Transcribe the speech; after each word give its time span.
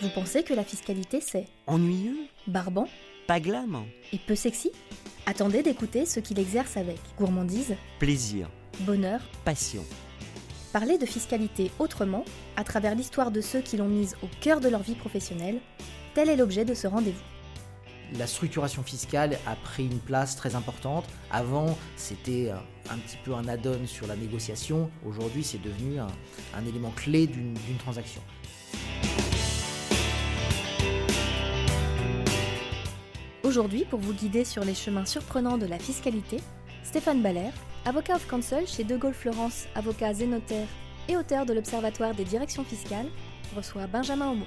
Vous 0.00 0.08
pensez 0.10 0.42
que 0.42 0.54
la 0.54 0.64
fiscalité 0.64 1.20
c'est 1.20 1.46
Ennuyeux 1.66 2.16
barbant 2.46 2.86
Pas 3.26 3.40
glam 3.40 3.84
et 4.12 4.18
peu 4.18 4.34
sexy? 4.34 4.70
Attendez 5.26 5.62
d'écouter 5.62 6.06
ceux 6.06 6.20
qui 6.20 6.34
l'exercent 6.34 6.76
avec 6.76 6.98
gourmandise, 7.18 7.74
Plaisir, 7.98 8.48
bonheur. 8.80 9.20
passion. 9.44 9.84
Parler 10.72 10.98
de 10.98 11.06
fiscalité 11.06 11.70
autrement, 11.78 12.24
à 12.56 12.64
travers 12.64 12.94
l'histoire 12.94 13.30
de 13.30 13.40
ceux 13.40 13.60
qui 13.60 13.76
l'ont 13.76 13.88
mise 13.88 14.16
au 14.22 14.28
cœur 14.40 14.60
de 14.60 14.68
leur 14.68 14.82
vie 14.82 14.94
professionnelle, 14.94 15.60
tel 16.14 16.28
est 16.28 16.36
l'objet 16.36 16.64
de 16.64 16.74
ce 16.74 16.86
rendez-vous. 16.86 17.18
La 18.18 18.26
structuration 18.26 18.82
fiscale 18.82 19.38
a 19.46 19.54
pris 19.56 19.84
une 19.84 19.98
place 19.98 20.34
très 20.34 20.54
importante. 20.54 21.04
Avant, 21.30 21.76
c'était 21.96 22.50
un, 22.50 22.62
un 22.94 22.96
petit 22.98 23.18
peu 23.22 23.34
un 23.34 23.46
add-on 23.48 23.86
sur 23.86 24.06
la 24.06 24.16
négociation. 24.16 24.90
Aujourd'hui, 25.04 25.44
c'est 25.44 25.60
devenu 25.60 25.98
un, 25.98 26.06
un 26.54 26.64
élément 26.66 26.90
clé 26.96 27.26
d'une 27.26 27.54
transaction. 27.78 28.22
Aujourd'hui, 33.58 33.86
pour 33.86 33.98
vous 33.98 34.12
guider 34.12 34.44
sur 34.44 34.64
les 34.64 34.72
chemins 34.72 35.04
surprenants 35.04 35.58
de 35.58 35.66
la 35.66 35.80
fiscalité, 35.80 36.36
Stéphane 36.84 37.22
Baller, 37.22 37.50
avocat 37.84 38.14
of 38.14 38.28
counsel 38.28 38.68
chez 38.68 38.84
De 38.84 38.96
Gaulle 38.96 39.12
Florence, 39.12 39.66
avocat 39.74 40.14
zénotaire 40.14 40.68
et 41.08 41.16
auteur 41.16 41.44
de 41.44 41.54
l'Observatoire 41.54 42.14
des 42.14 42.22
directions 42.22 42.62
fiscales, 42.62 43.08
reçoit 43.56 43.88
Benjamin 43.88 44.30
Homo. 44.30 44.44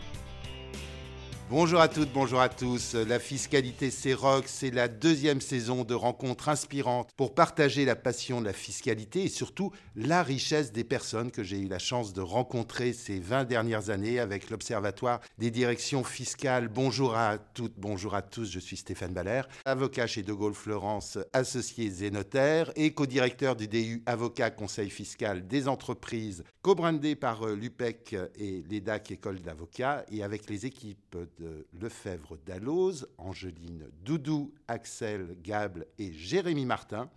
Bonjour 1.51 1.81
à 1.81 1.89
toutes, 1.89 2.13
bonjour 2.13 2.39
à 2.39 2.47
tous. 2.47 2.95
La 2.95 3.19
fiscalité 3.19 3.91
c'est 3.91 4.13
rock, 4.13 4.45
c'est 4.47 4.71
la 4.71 4.87
deuxième 4.87 5.41
saison 5.41 5.83
de 5.83 5.93
rencontres 5.93 6.47
inspirantes 6.47 7.09
pour 7.17 7.35
partager 7.35 7.83
la 7.83 7.97
passion 7.97 8.39
de 8.39 8.45
la 8.45 8.53
fiscalité 8.53 9.23
et 9.23 9.27
surtout 9.27 9.73
la 9.97 10.23
richesse 10.23 10.71
des 10.71 10.85
personnes 10.85 11.29
que 11.29 11.43
j'ai 11.43 11.59
eu 11.59 11.67
la 11.67 11.77
chance 11.77 12.13
de 12.13 12.21
rencontrer 12.21 12.93
ces 12.93 13.19
20 13.19 13.43
dernières 13.43 13.89
années 13.89 14.17
avec 14.17 14.49
l'Observatoire 14.49 15.19
des 15.39 15.51
directions 15.51 16.05
fiscales. 16.05 16.69
Bonjour 16.69 17.17
à 17.17 17.37
toutes, 17.37 17.73
bonjour 17.75 18.15
à 18.15 18.21
tous, 18.21 18.49
je 18.49 18.59
suis 18.59 18.77
Stéphane 18.77 19.11
Baller, 19.11 19.41
avocat 19.65 20.07
chez 20.07 20.23
De 20.23 20.31
Gaulle 20.31 20.53
Florence, 20.53 21.17
associé 21.33 21.89
zénotaire 21.89 22.71
et 22.77 22.93
co-directeur 22.93 23.57
du 23.57 23.67
DU 23.67 24.03
Avocat 24.05 24.51
Conseil 24.51 24.89
fiscal 24.89 25.45
des 25.45 25.67
entreprises, 25.67 26.45
co-brandé 26.61 27.17
par 27.17 27.45
euh, 27.45 27.55
l'UPEC 27.55 28.15
et 28.39 28.63
l'EDAC 28.69 29.11
École 29.11 29.41
d'avocats 29.41 30.05
et 30.09 30.23
avec 30.23 30.49
les 30.49 30.65
équipes 30.65 31.17
de 31.41 31.65
Lefebvre 31.79 32.37
Dalloz, 32.45 33.07
Angeline 33.17 33.89
Doudou, 34.05 34.53
Axel 34.67 35.35
Gable 35.41 35.87
et 35.97 36.13
Jérémy 36.13 36.65
Martin. 36.65 37.09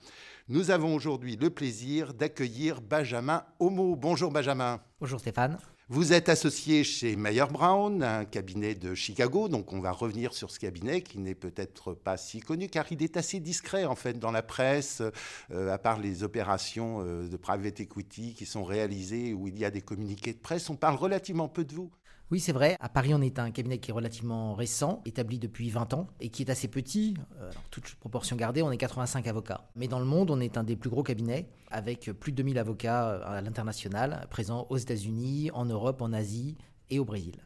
Nous 0.48 0.70
avons 0.70 0.94
aujourd'hui 0.94 1.36
le 1.36 1.50
plaisir 1.50 2.14
d'accueillir 2.14 2.80
Benjamin 2.80 3.44
Homo. 3.58 3.96
Bonjour 3.96 4.30
Benjamin. 4.30 4.80
Bonjour 4.98 5.20
Stéphane. 5.20 5.58
Vous 5.90 6.14
êtes 6.14 6.30
associé 6.30 6.82
chez 6.82 7.14
Mayer 7.14 7.44
Brown, 7.50 8.02
un 8.02 8.24
cabinet 8.24 8.74
de 8.74 8.94
Chicago, 8.94 9.48
donc 9.48 9.74
on 9.74 9.80
va 9.80 9.92
revenir 9.92 10.32
sur 10.32 10.50
ce 10.50 10.58
cabinet 10.58 11.02
qui 11.02 11.18
n'est 11.18 11.34
peut-être 11.34 11.92
pas 11.92 12.16
si 12.16 12.40
connu 12.40 12.68
car 12.68 12.90
il 12.90 13.02
est 13.02 13.18
assez 13.18 13.38
discret 13.38 13.84
en 13.84 13.94
fait 13.94 14.18
dans 14.18 14.30
la 14.30 14.42
presse, 14.42 15.02
euh, 15.50 15.70
à 15.70 15.76
part 15.76 16.00
les 16.00 16.22
opérations 16.22 17.02
euh, 17.02 17.28
de 17.28 17.36
private 17.36 17.80
equity 17.80 18.32
qui 18.32 18.46
sont 18.46 18.64
réalisées 18.64 19.34
où 19.34 19.46
il 19.46 19.58
y 19.58 19.66
a 19.66 19.70
des 19.70 19.82
communiqués 19.82 20.32
de 20.32 20.38
presse, 20.38 20.70
on 20.70 20.76
parle 20.76 20.96
relativement 20.96 21.48
peu 21.48 21.66
de 21.66 21.74
vous. 21.74 21.90
Oui, 22.34 22.40
c'est 22.40 22.50
vrai. 22.50 22.76
À 22.80 22.88
Paris, 22.88 23.14
on 23.14 23.20
est 23.20 23.38
un 23.38 23.52
cabinet 23.52 23.78
qui 23.78 23.92
est 23.92 23.94
relativement 23.94 24.54
récent, 24.54 25.02
établi 25.04 25.38
depuis 25.38 25.70
20 25.70 25.94
ans, 25.94 26.08
et 26.18 26.30
qui 26.30 26.42
est 26.42 26.50
assez 26.50 26.66
petit. 26.66 27.14
Euh, 27.40 27.48
toute 27.70 27.94
proportion 27.94 28.34
gardée, 28.34 28.60
on 28.60 28.72
est 28.72 28.76
85 28.76 29.28
avocats. 29.28 29.68
Mais 29.76 29.86
dans 29.86 30.00
le 30.00 30.04
monde, 30.04 30.32
on 30.32 30.40
est 30.40 30.58
un 30.58 30.64
des 30.64 30.74
plus 30.74 30.90
gros 30.90 31.04
cabinets, 31.04 31.46
avec 31.70 32.10
plus 32.18 32.32
de 32.32 32.38
2000 32.38 32.58
avocats 32.58 33.08
euh, 33.08 33.38
à 33.38 33.40
l'international, 33.40 34.26
présents 34.30 34.66
aux 34.68 34.76
États-Unis, 34.76 35.52
en 35.54 35.64
Europe, 35.64 36.02
en 36.02 36.12
Asie 36.12 36.56
et 36.90 36.98
au 36.98 37.04
Brésil. 37.04 37.36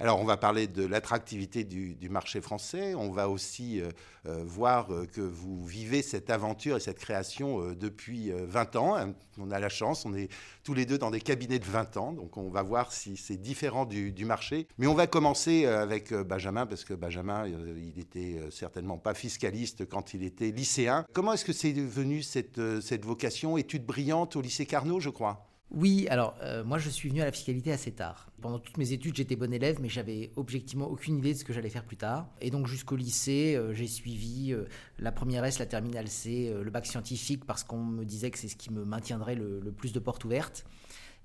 Alors, 0.00 0.20
on 0.20 0.24
va 0.24 0.36
parler 0.36 0.68
de 0.68 0.86
l'attractivité 0.86 1.64
du, 1.64 2.08
marché 2.08 2.40
français. 2.40 2.94
On 2.94 3.10
va 3.10 3.28
aussi 3.28 3.80
euh, 3.80 3.90
euh, 4.28 4.42
voir 4.44 4.92
euh, 4.92 5.06
que 5.06 5.20
vous 5.20 5.64
vivez 5.64 6.02
cette 6.02 6.28
aventure 6.30 6.76
et 6.76 6.80
cette 6.80 6.98
création 6.98 7.72
depuis 7.72 8.30
euh, 8.30 8.46
20 8.46 8.76
ans. 8.76 8.96
Hein, 8.96 9.14
On 9.38 9.50
a 9.50 9.58
la 9.58 9.68
chance, 9.68 10.04
on 10.04 10.14
est 10.14 10.28
tous 10.64 10.74
les 10.74 10.86
deux 10.86 10.98
dans 10.98 11.10
des 11.10 11.20
cabinets 11.20 11.58
de 11.58 11.64
20 11.64 11.96
ans, 11.96 12.12
donc 12.12 12.36
on 12.36 12.50
va 12.50 12.62
voir 12.62 12.92
si 12.92 13.16
c'est 13.16 13.36
différent 13.36 13.86
du, 13.86 14.12
marché. 14.24 14.66
Mais 14.76 14.86
on 14.86 14.94
va 14.94 15.06
commencer 15.06 15.66
avec 15.66 16.12
Benjamin, 16.12 16.66
parce 16.66 16.84
que 16.84 16.94
Benjamin, 16.94 17.46
il 17.46 17.98
était 17.98 18.38
euh, 18.38 18.50
certainement 18.50 18.98
pas 18.98 19.14
fiscaliste 19.14 19.88
quand 19.88 20.14
il 20.14 20.22
était 20.22 20.50
lycéen. 20.50 21.06
Comment 21.12 21.32
est-ce 21.32 21.44
que 21.44 21.52
c'est 21.52 21.72
devenu 21.72 22.22
cette, 22.22 22.60
cette 22.80 23.04
vocation? 23.04 23.56
Études 23.56 23.86
brillantes 23.86 24.36
au 24.36 24.40
lycée 24.40 24.66
Carnot, 24.66 25.00
je 25.00 25.10
crois 25.10 25.47
Oui, 25.70 26.06
alors 26.08 26.34
euh, 26.42 26.64
moi 26.64 26.78
je 26.78 26.88
suis 26.88 27.10
venu 27.10 27.20
à 27.20 27.26
la 27.26 27.32
fiscalité 27.32 27.70
assez 27.72 27.92
tard. 27.92 28.30
Pendant 28.40 28.58
toutes 28.58 28.78
mes 28.78 28.92
études, 28.92 29.14
j'étais 29.16 29.36
bon 29.36 29.52
élève, 29.52 29.78
mais 29.82 29.90
j'avais 29.90 30.30
objectivement 30.36 30.86
aucune 30.86 31.18
idée 31.18 31.34
de 31.34 31.38
ce 31.38 31.44
que 31.44 31.52
j'allais 31.52 31.68
faire 31.68 31.84
plus 31.84 31.98
tard. 31.98 32.30
Et 32.40 32.50
donc 32.50 32.66
jusqu'au 32.66 32.96
lycée, 32.96 33.54
euh, 33.54 33.74
j'ai 33.74 33.86
suivi 33.86 34.54
euh, 34.54 34.64
la 34.98 35.12
première 35.12 35.44
S, 35.44 35.58
la 35.58 35.66
terminale 35.66 36.08
C, 36.08 36.54
le 36.58 36.70
bac 36.70 36.86
scientifique, 36.86 37.44
parce 37.44 37.64
qu'on 37.64 37.84
me 37.84 38.04
disait 38.04 38.30
que 38.30 38.38
c'est 38.38 38.48
ce 38.48 38.56
qui 38.56 38.72
me 38.72 38.84
maintiendrait 38.86 39.34
le, 39.34 39.60
plus 39.76 39.92
de 39.92 39.98
portes 39.98 40.24
ouvertes. 40.24 40.64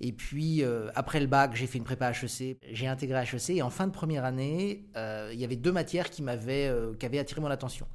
Et 0.02 0.12
puis 0.12 0.64
après 0.96 1.22
le 1.22 1.28
bac, 1.28 1.56
j'ai 1.56 1.68
fait 1.68 1.78
une 1.78 1.84
prépa 1.86 2.12
HEC, 2.12 2.58
j'ai 2.72 2.88
intégré 2.88 3.24
HEC, 3.24 3.52
et 3.52 3.62
en 3.62 3.70
fin 3.70 3.88
de 3.88 3.92
première 3.92 4.26
année, 4.26 4.84
il 4.96 5.40
y 5.40 5.46
avait 5.46 5.56
deux 5.56 5.72
matières 5.72 6.10
qui 6.10 6.22
m'avaient 6.22 6.68
avaient 7.02 7.20
attiré 7.20 7.40
mon 7.40 7.48
attention. 7.48 7.88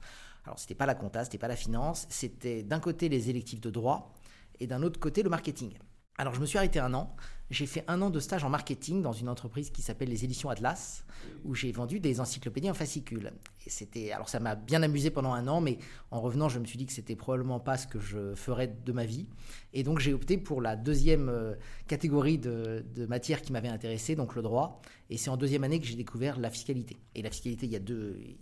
Alors 0.44 0.58
c'était 0.58 0.76
pas 0.76 0.86
la 0.86 0.94
compta, 0.94 1.24
c'était 1.24 1.38
pas 1.38 1.48
la 1.48 1.56
finance, 1.56 2.06
c'était 2.08 2.62
d'un 2.62 2.80
côté 2.80 3.10
les 3.10 3.28
électifs 3.28 3.60
de 3.60 3.68
droit 3.68 4.14
et 4.60 4.66
d'un 4.66 4.82
autre 4.82 4.98
côté 4.98 5.22
le 5.22 5.28
marketing. 5.28 5.74
Alors 6.20 6.34
je 6.34 6.40
me 6.40 6.46
suis 6.46 6.58
arrêté 6.58 6.80
un 6.80 6.94
an. 6.94 7.14
J'ai 7.48 7.64
fait 7.64 7.84
un 7.86 8.02
an 8.02 8.10
de 8.10 8.18
stage 8.18 8.44
en 8.44 8.50
marketing 8.50 9.00
dans 9.00 9.12
une 9.12 9.28
entreprise 9.28 9.70
qui 9.70 9.80
s'appelle 9.80 10.10
les 10.10 10.24
Éditions 10.24 10.50
Atlas, 10.50 11.04
où 11.44 11.54
j'ai 11.54 11.72
vendu 11.72 12.00
des 12.00 12.20
encyclopédies 12.20 12.70
en 12.70 12.74
fascicules. 12.74 13.32
Et 13.64 13.70
c'était, 13.70 14.10
alors 14.10 14.28
ça 14.28 14.40
m'a 14.40 14.56
bien 14.56 14.82
amusé 14.82 15.10
pendant 15.10 15.32
un 15.32 15.46
an, 15.46 15.60
mais 15.60 15.78
en 16.10 16.20
revenant, 16.20 16.48
je 16.48 16.58
me 16.58 16.66
suis 16.66 16.76
dit 16.76 16.84
que 16.84 16.92
c'était 16.92 17.16
probablement 17.16 17.60
pas 17.60 17.78
ce 17.78 17.86
que 17.86 18.00
je 18.00 18.34
ferais 18.34 18.66
de 18.66 18.92
ma 18.92 19.06
vie. 19.06 19.28
Et 19.72 19.84
donc 19.84 20.00
j'ai 20.00 20.12
opté 20.12 20.36
pour 20.36 20.60
la 20.60 20.76
deuxième 20.76 21.28
euh, 21.28 21.54
catégorie 21.86 22.36
de, 22.36 22.84
de 22.94 23.06
matière 23.06 23.40
qui 23.40 23.52
m'avait 23.52 23.68
intéressé, 23.68 24.14
donc 24.14 24.34
le 24.34 24.42
droit. 24.42 24.82
Et 25.08 25.16
c'est 25.16 25.30
en 25.30 25.36
deuxième 25.38 25.64
année 25.64 25.80
que 25.80 25.86
j'ai 25.86 25.96
découvert 25.96 26.38
la 26.38 26.50
fiscalité. 26.50 26.98
Et 27.14 27.22
la 27.22 27.30
fiscalité, 27.30 27.64
il 27.64 27.72
y 27.72 27.76
a 27.76 27.80
deux, 27.80 28.18
il 28.20 28.36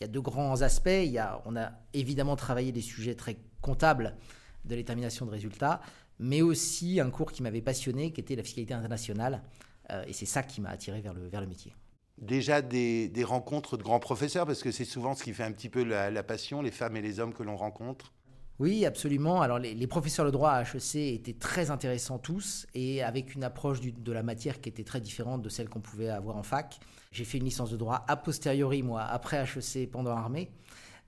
y 0.00 0.04
a 0.04 0.08
deux 0.08 0.22
grands 0.22 0.62
aspects. 0.62 0.88
Il 0.88 1.10
y 1.10 1.18
a, 1.18 1.42
on 1.44 1.56
a 1.56 1.72
évidemment 1.92 2.36
travaillé 2.36 2.72
des 2.72 2.80
sujets 2.80 3.16
très 3.16 3.36
comptables 3.60 4.16
de 4.64 4.74
détermination 4.74 5.26
de 5.26 5.30
résultats, 5.30 5.80
mais 6.18 6.42
aussi 6.42 7.00
un 7.00 7.10
cours 7.10 7.32
qui 7.32 7.42
m'avait 7.42 7.60
passionné, 7.62 8.12
qui 8.12 8.20
était 8.20 8.36
la 8.36 8.42
fiscalité 8.42 8.74
internationale. 8.74 9.42
Euh, 9.90 10.04
et 10.06 10.12
c'est 10.12 10.26
ça 10.26 10.42
qui 10.42 10.60
m'a 10.60 10.70
attiré 10.70 11.00
vers 11.00 11.14
le, 11.14 11.26
vers 11.28 11.40
le 11.40 11.46
métier. 11.46 11.74
Déjà 12.18 12.62
des, 12.62 13.08
des 13.08 13.24
rencontres 13.24 13.76
de 13.76 13.82
grands 13.82 14.00
professeurs, 14.00 14.44
parce 14.44 14.62
que 14.62 14.72
c'est 14.72 14.84
souvent 14.84 15.14
ce 15.14 15.22
qui 15.22 15.32
fait 15.32 15.44
un 15.44 15.52
petit 15.52 15.68
peu 15.68 15.84
la, 15.84 16.10
la 16.10 16.22
passion, 16.22 16.62
les 16.62 16.72
femmes 16.72 16.96
et 16.96 17.02
les 17.02 17.20
hommes 17.20 17.32
que 17.32 17.42
l'on 17.44 17.56
rencontre. 17.56 18.12
Oui, 18.58 18.84
absolument. 18.84 19.40
Alors 19.40 19.60
les, 19.60 19.72
les 19.72 19.86
professeurs 19.86 20.26
de 20.26 20.32
droit 20.32 20.50
à 20.50 20.62
HEC 20.62 20.96
étaient 20.96 21.32
très 21.38 21.70
intéressants 21.70 22.18
tous 22.18 22.66
et 22.74 23.04
avec 23.04 23.36
une 23.36 23.44
approche 23.44 23.80
du- 23.80 23.92
de 23.92 24.10
la 24.12 24.24
matière 24.24 24.60
qui 24.60 24.68
était 24.68 24.82
très 24.82 25.00
différente 25.00 25.42
de 25.42 25.48
celle 25.48 25.68
qu'on 25.68 25.78
pouvait 25.80 26.08
avoir 26.08 26.36
en 26.36 26.42
fac. 26.42 26.80
J'ai 27.12 27.24
fait 27.24 27.38
une 27.38 27.44
licence 27.44 27.70
de 27.70 27.76
droit 27.76 28.04
a 28.08 28.16
posteriori, 28.16 28.82
moi, 28.82 29.02
après 29.02 29.36
HEC, 29.44 29.88
pendant 29.88 30.12
l'armée. 30.12 30.50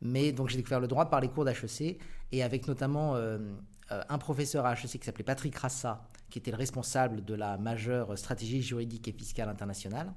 Mais 0.01 0.31
donc 0.31 0.49
j'ai 0.49 0.57
découvert 0.59 0.79
le 0.79 0.87
droit 0.87 1.07
par 1.11 1.21
les 1.21 1.29
cours 1.29 1.45
d'HEC 1.45 1.99
et 2.31 2.43
avec 2.45 2.69
notamment 2.69 3.17
euh, 3.17 3.39
euh, 3.39 3.41
un 3.91 4.19
professeur 4.19 4.67
à 4.67 4.75
HEC 4.75 4.99
qui 4.99 5.05
s'appelait 5.05 5.25
Patrick 5.25 5.57
Rassa, 5.57 6.09
qui 6.31 6.39
était 6.39 6.51
le 6.51 6.57
responsable 6.57 7.25
de 7.25 7.35
la 7.35 7.59
majeure 7.59 8.17
stratégie 8.17 8.63
juridique 8.63 9.09
et 9.09 9.13
fiscale 9.13 9.49
internationale. 9.49 10.13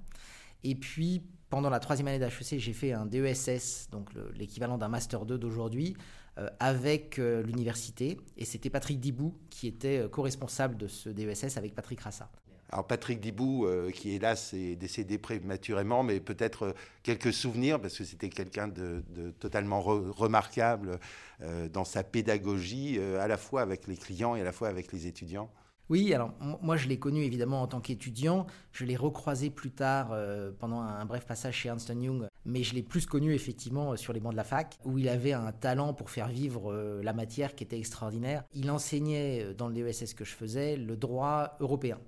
Et 0.63 0.75
puis, 0.75 1.23
pendant 1.50 1.69
la 1.69 1.79
troisième 1.79 2.07
année 2.07 2.19
d'HEC, 2.19 2.59
j'ai 2.59 2.73
fait 2.73 2.94
un 2.94 3.06
DESS, 3.06 3.89
donc 3.91 4.13
le- 4.13 4.31
l'équivalent 4.35 4.78
d'un 4.78 4.89
Master 4.89 5.25
2 5.25 5.38
d'aujourd'hui, 5.38 5.95
euh, 6.39 6.50
avec 6.59 7.19
euh, 7.19 7.44
l'université. 7.44 8.19
Et 8.38 8.45
c'était 8.45 8.69
Patrick 8.69 9.00
Dibou 9.00 9.38
qui 9.50 9.67
était 9.67 10.00
euh, 10.00 10.07
co-responsable 10.09 10.78
de 10.78 10.88
ce 10.88 11.09
DESS 11.09 11.57
avec 11.57 11.75
Patrick 11.75 12.00
Rassa. 12.00 12.31
Alors 12.74 12.88
Patrick 12.88 13.20
Dibou, 13.20 13.68
euh, 13.68 13.92
qui 13.92 14.16
hélas 14.16 14.52
est 14.56 14.75
décédé 14.75 15.20
prématurément, 15.20 16.02
mais 16.02 16.20
peut-être 16.20 16.64
euh, 16.64 16.74
quelques 17.04 17.31
souvenirs, 17.31 17.80
parce 17.80 17.96
que 17.96 18.04
c'était 18.04 18.30
quelqu'un 18.30 18.68
de, 18.68 19.04
totalement 19.40 19.80
re- 19.80 20.10
remarquable 20.10 21.00
euh, 21.42 21.70
dans 21.70 21.86
sa 21.86 22.04
pédagogie, 22.04 23.00
à 23.00 23.28
la 23.28 23.38
fois 23.38 23.62
avec 23.62 23.86
les 23.86 23.96
clients 23.96 24.36
et 24.36 24.42
à 24.42 24.44
la 24.44 24.52
fois 24.52 24.70
avec 24.70 24.92
les 24.92 25.06
étudiants. 25.06 25.52
Oui, 25.90 26.14
alors 26.14 26.31
moi 26.62 26.78
je 26.78 26.88
l'ai 26.88 26.98
connu 26.98 27.24
évidemment 27.24 27.62
en 27.62 27.68
tant 27.68 27.81
qu'étudiant, 27.81 28.48
je 28.72 28.86
l'ai 28.86 28.96
recroisé 28.96 29.50
plus 29.50 29.70
tard 29.70 30.18
pendant 30.58 30.80
un, 30.80 31.06
bref 31.06 31.25
passage 31.25 31.56
chez 31.56 31.70
Ernst 31.70 31.90
Young, 31.90 32.25
mais 32.46 32.64
je 32.64 32.74
l'ai 32.74 32.81
plus 32.81 33.06
connu 33.06 33.34
effectivement 33.34 33.96
sur 33.98 34.14
les 34.14 34.22
bancs 34.22 34.31
de 34.31 34.38
la 34.38 34.46
fac, 34.46 34.80
où 34.86 34.98
il 34.98 35.10
avait 35.10 35.34
un 35.34 35.52
talent 35.52 35.94
pour 35.94 36.10
faire 36.10 36.30
vivre 36.30 36.74
la 37.04 37.14
matière 37.14 37.54
qui 37.54 37.66
était 37.66 37.78
extraordinaire. 37.78 38.46
Il 38.54 38.72
enseignait 38.72 39.54
dans 39.54 39.68
le 39.68 39.75
DESS 39.75 40.14
que 40.14 40.24
je 40.24 40.34
faisais 40.34 40.78
le 40.78 40.96
droit 40.96 41.58
européen. 41.60 42.00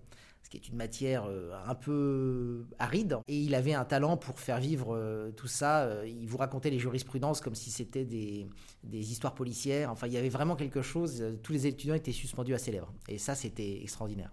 Qui 0.55 0.61
est 0.61 0.69
une 0.69 0.77
matière 0.77 1.25
euh, 1.25 1.51
un 1.67 1.75
peu 1.75 2.65
aride. 2.79 3.17
Et 3.27 3.37
il 3.37 3.53
avait 3.55 3.73
un 3.73 3.83
talent 3.83 4.15
pour 4.15 4.39
faire 4.39 4.57
vivre 4.57 4.95
euh, 4.95 5.31
tout 5.31 5.47
ça. 5.47 5.81
Euh, 5.83 6.07
Il 6.07 6.29
vous 6.29 6.37
racontait 6.37 6.69
les 6.69 6.79
jurisprudences 6.79 7.41
comme 7.41 7.55
si 7.55 7.71
c'était 7.71 8.05
des, 8.05 8.47
des 8.83 9.11
histoires 9.11 9.35
policières. 9.35 9.91
Enfin, 9.91 10.07
il 10.07 10.13
y 10.13 10.17
avait 10.17 10.29
vraiment 10.29 10.55
quelque 10.55 10.81
chose. 10.81 11.21
Tous 11.43 11.51
les 11.51 11.67
étudiants 11.67 11.95
étaient 11.95 12.13
suspendus 12.13 12.53
à 12.53 12.57
ses 12.57 12.71
lèvres. 12.71 12.93
Et 13.09 13.17
ça, 13.17 13.35
c'était 13.35 13.81
extraordinaire. 13.81 14.31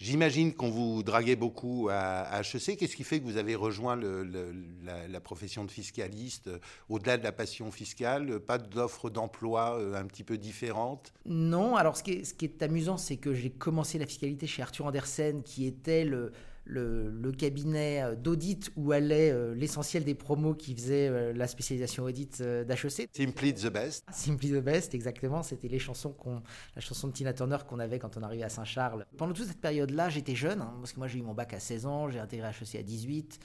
J'imagine 0.00 0.54
qu'on 0.54 0.70
vous 0.70 1.02
draguait 1.02 1.36
beaucoup 1.36 1.90
à, 1.90 2.40
HEC. 2.40 2.78
Qu'est-ce 2.78 2.96
qui 2.96 3.04
fait 3.04 3.20
que 3.20 3.24
vous 3.26 3.36
avez 3.36 3.54
rejoint 3.54 3.96
la, 3.96 5.20
profession 5.20 5.66
de 5.66 5.70
fiscaliste 5.70 6.46
euh, 6.48 6.58
au-delà 6.88 7.18
de 7.18 7.22
la 7.22 7.32
passion 7.32 7.70
fiscale 7.70 8.40
Pas 8.40 8.56
d'offre 8.56 9.10
d'emploi 9.10 9.78
euh, 9.78 9.94
un 9.94 10.06
petit 10.06 10.24
peu 10.24 10.38
différente? 10.38 11.12
Non. 11.26 11.76
Alors, 11.76 11.98
ce 11.98 12.02
qui 12.02 12.44
est 12.44 12.62
amusant, 12.62 12.96
c'est 12.96 13.18
que 13.18 13.34
j'ai 13.34 13.50
commencé 13.50 13.98
la 13.98 14.06
fiscalité 14.06 14.46
chez 14.46 14.62
Arthur 14.62 14.86
Andersen, 14.86 15.42
qui 15.42 15.66
était 15.66 16.04
le, 16.06 16.32
le, 16.70 17.32
cabinet 17.32 18.02
euh, 18.02 18.14
d'audit 18.14 18.70
où 18.76 18.92
allait 18.92 19.30
euh, 19.30 19.54
l'essentiel 19.54 20.04
des 20.04 20.14
promos 20.14 20.54
qui 20.54 20.74
faisaient 20.74 21.08
euh, 21.08 21.32
la 21.32 21.46
spécialisation 21.46 22.04
audit 22.04 22.42
d'HEC. 22.42 23.08
Simply 23.12 23.54
the 23.54 23.66
best. 23.66 24.04
Simply 24.12 24.50
the 24.50 24.62
best, 24.62 24.94
exactement. 24.94 25.42
C'était 25.42 25.68
les 25.68 25.78
chansons 25.78 26.12
qu'on, 26.12 26.42
la 26.74 26.80
chanson 26.80 27.08
de 27.08 27.12
Tina 27.12 27.32
Turner 27.32 27.58
qu'on 27.68 27.78
avait 27.78 27.98
quand 27.98 28.16
on 28.16 28.22
arrivait 28.22 28.44
à 28.44 28.48
Saint-Charles. 28.48 29.06
Pendant 29.16 29.32
toute 29.32 29.46
cette 29.46 29.60
période-là, 29.60 30.08
j'étais 30.08 30.34
jeune, 30.34 30.60
hein, 30.60 30.74
parce 30.78 30.92
que 30.92 30.98
moi 30.98 31.08
j'ai 31.08 31.18
eu 31.18 31.22
mon 31.22 31.34
bac 31.34 31.54
à 31.54 31.60
16 31.60 31.86
ans, 31.86 32.08
j'ai 32.08 32.18
intégré 32.18 32.48
HEC 32.48 32.76
à 32.76 32.82
18. 32.82 33.38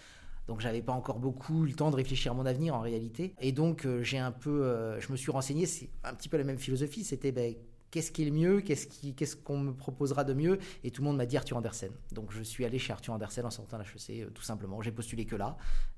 Donc 0.47 0.59
j'avais 0.59 0.83
pas 0.83 0.93
encore 0.93 1.17
beaucoup 1.17 1.63
le 1.63 1.73
temps 1.73 1.89
de 1.89 1.95
réfléchir 1.95 2.31
à 2.31 2.35
mon 2.35 2.45
avenir 2.45 2.75
en 2.75 2.81
réalité. 2.81 3.33
Et 3.41 3.51
donc 3.51 3.87
j'ai 4.01 4.19
un 4.19 4.31
peu, 4.31 4.99
je 4.99 5.11
me 5.11 5.17
suis 5.17 5.31
renseigné, 5.31 5.65
c'est 5.65 5.89
un 6.03 6.13
petit 6.13 6.29
peu 6.29 6.37
la 6.37 6.43
même 6.43 6.59
philosophie. 6.59 7.03
C'était 7.03 7.31
ben, 7.31 7.55
qu'est-ce 7.95 8.11
qui 8.11 8.23
est 8.23 8.25
le 8.25 8.31
mieux, 8.31 8.59
qu'est-ce 8.59 9.37
qu'on 9.37 9.57
me 9.57 9.71
proposera 9.71 10.25
de 10.25 10.33
mieux 10.33 10.59
Et 10.83 10.91
tout 10.91 11.01
le 11.01 11.07
monde 11.07 11.15
m'a 11.15 11.25
dit 11.25 11.37
Arthur 11.37 11.55
Andersen. 11.55 11.91
Donc 12.11 12.29
je 12.29 12.43
suis 12.43 12.65
allé 12.65 12.77
chez 12.77 12.91
Arthur 12.91 13.13
Andersen 13.13 13.45
en 13.45 13.49
sortant 13.49 13.77
de 13.77 13.83
l'HEC, 13.83 14.21
euh, 14.21 14.29
tout 14.31 14.41
simplement. 14.41 14.81
J'ai 14.81 14.91
postulé 14.91 15.23
que 15.23 15.37
là. 15.37 15.55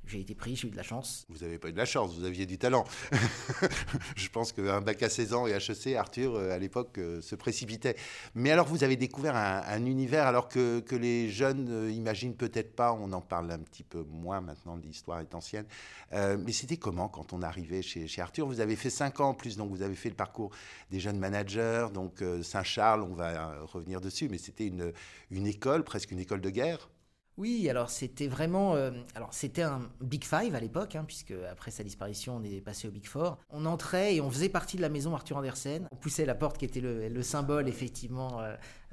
J'ai 0.07 0.21
été 0.21 0.35
pris, 0.35 0.55
j'ai 0.55 0.67
eu 0.67 0.71
de 0.71 0.77
la 0.77 0.83
chance. 0.83 1.25
Vous 1.29 1.39
n'avez 1.39 1.59
pas 1.59 1.69
eu 1.69 1.73
de 1.73 1.77
la 1.77 1.85
chance, 1.85 2.15
vous 2.15 2.25
aviez 2.25 2.45
du 2.45 2.57
talent. 2.57 2.85
je 4.15 4.29
pense 4.29 4.51
qu'un 4.51 4.81
bac 4.81 5.03
à 5.03 5.09
16 5.09 5.33
ans 5.33 5.47
et 5.47 5.51
HEC, 5.51 5.95
Arthur, 5.95 6.35
euh, 6.35 6.51
à 6.51 6.57
l'époque, 6.57 6.97
euh, 6.97 7.21
se 7.21 7.35
précipitait. 7.35 7.95
Mais 8.33 8.51
alors, 8.51 8.67
vous 8.67 8.83
avez 8.83 8.95
découvert 8.95 9.35
un, 9.35 9.85
univers 9.85 10.25
alors 10.25 10.47
que, 10.47 10.83
les 10.91 11.29
jeunes 11.29 11.91
imaginent 11.91 12.35
peut-être 12.35 12.75
pas, 12.75 12.91
on 12.93 13.11
en 13.13 13.21
parle 13.21 13.51
un 13.51 13.59
petit 13.59 13.83
peu 13.83 14.03
moins 14.03 14.41
maintenant, 14.41 14.75
l'histoire 14.77 15.19
est 15.19 15.35
ancienne. 15.35 15.65
mais 16.11 16.51
c'était 16.51 16.77
comment 16.77 17.07
quand 17.07 17.33
on 17.33 17.41
arrivait 17.41 17.81
chez, 17.81 18.07
Arthur? 18.19 18.47
Vous 18.47 18.61
avez 18.61 18.75
fait 18.75 18.89
5 18.89 19.19
ans 19.19 19.29
en 19.29 19.33
plus, 19.33 19.57
donc 19.57 19.69
vous 19.69 19.83
avez 19.83 19.95
fait 19.95 20.09
le 20.09 20.15
parcours 20.15 20.51
des 20.89 20.99
jeunes 20.99 21.19
managers 21.19 21.57
donc 21.93 22.21
euh, 22.21 22.43
Saint-Charles, 22.43 23.01
on 23.01 23.13
va 23.13 23.29
euh, 23.29 23.63
revenir 23.63 24.01
dessus, 24.01 24.27
mais 24.29 24.37
c'était 24.37 24.67
une 24.67 25.47
école, 25.47 25.83
presque 25.83 26.11
une 26.11 26.19
école 26.19 26.41
de 26.41 26.49
guerre. 26.49 26.89
Oui, 27.37 27.69
alors 27.69 27.91
c'était 27.91 28.27
vraiment, 28.27 28.73
euh, 28.75 28.91
alors 29.13 29.31
c'était 29.31 29.61
un 29.61 29.81
Big 30.01 30.23
Five 30.23 30.55
à 30.55 30.59
l'époque, 30.59 30.95
hein, 30.95 31.03
puisque 31.05 31.33
après 31.51 31.69
sa 31.69 31.83
disparition, 31.83 32.37
on 32.37 32.43
est 32.43 32.61
passé 32.61 32.87
au 32.87 32.91
Big 32.91 33.05
Four. 33.05 33.37
On 33.51 33.65
entrait 33.65 34.15
et 34.15 34.21
on 34.21 34.31
faisait 34.31 34.49
partie 34.49 34.75
de 34.75 34.81
la 34.81 34.89
maison 34.89 35.13
Arthur 35.13 35.37
Andersen. 35.37 35.87
On 35.91 35.95
poussait 35.95 36.25
la 36.25 36.35
porte 36.35 36.57
qui 36.57 36.65
était 36.65 36.81
le, 36.81 37.21
symbole, 37.21 37.67
effectivement, 37.67 38.41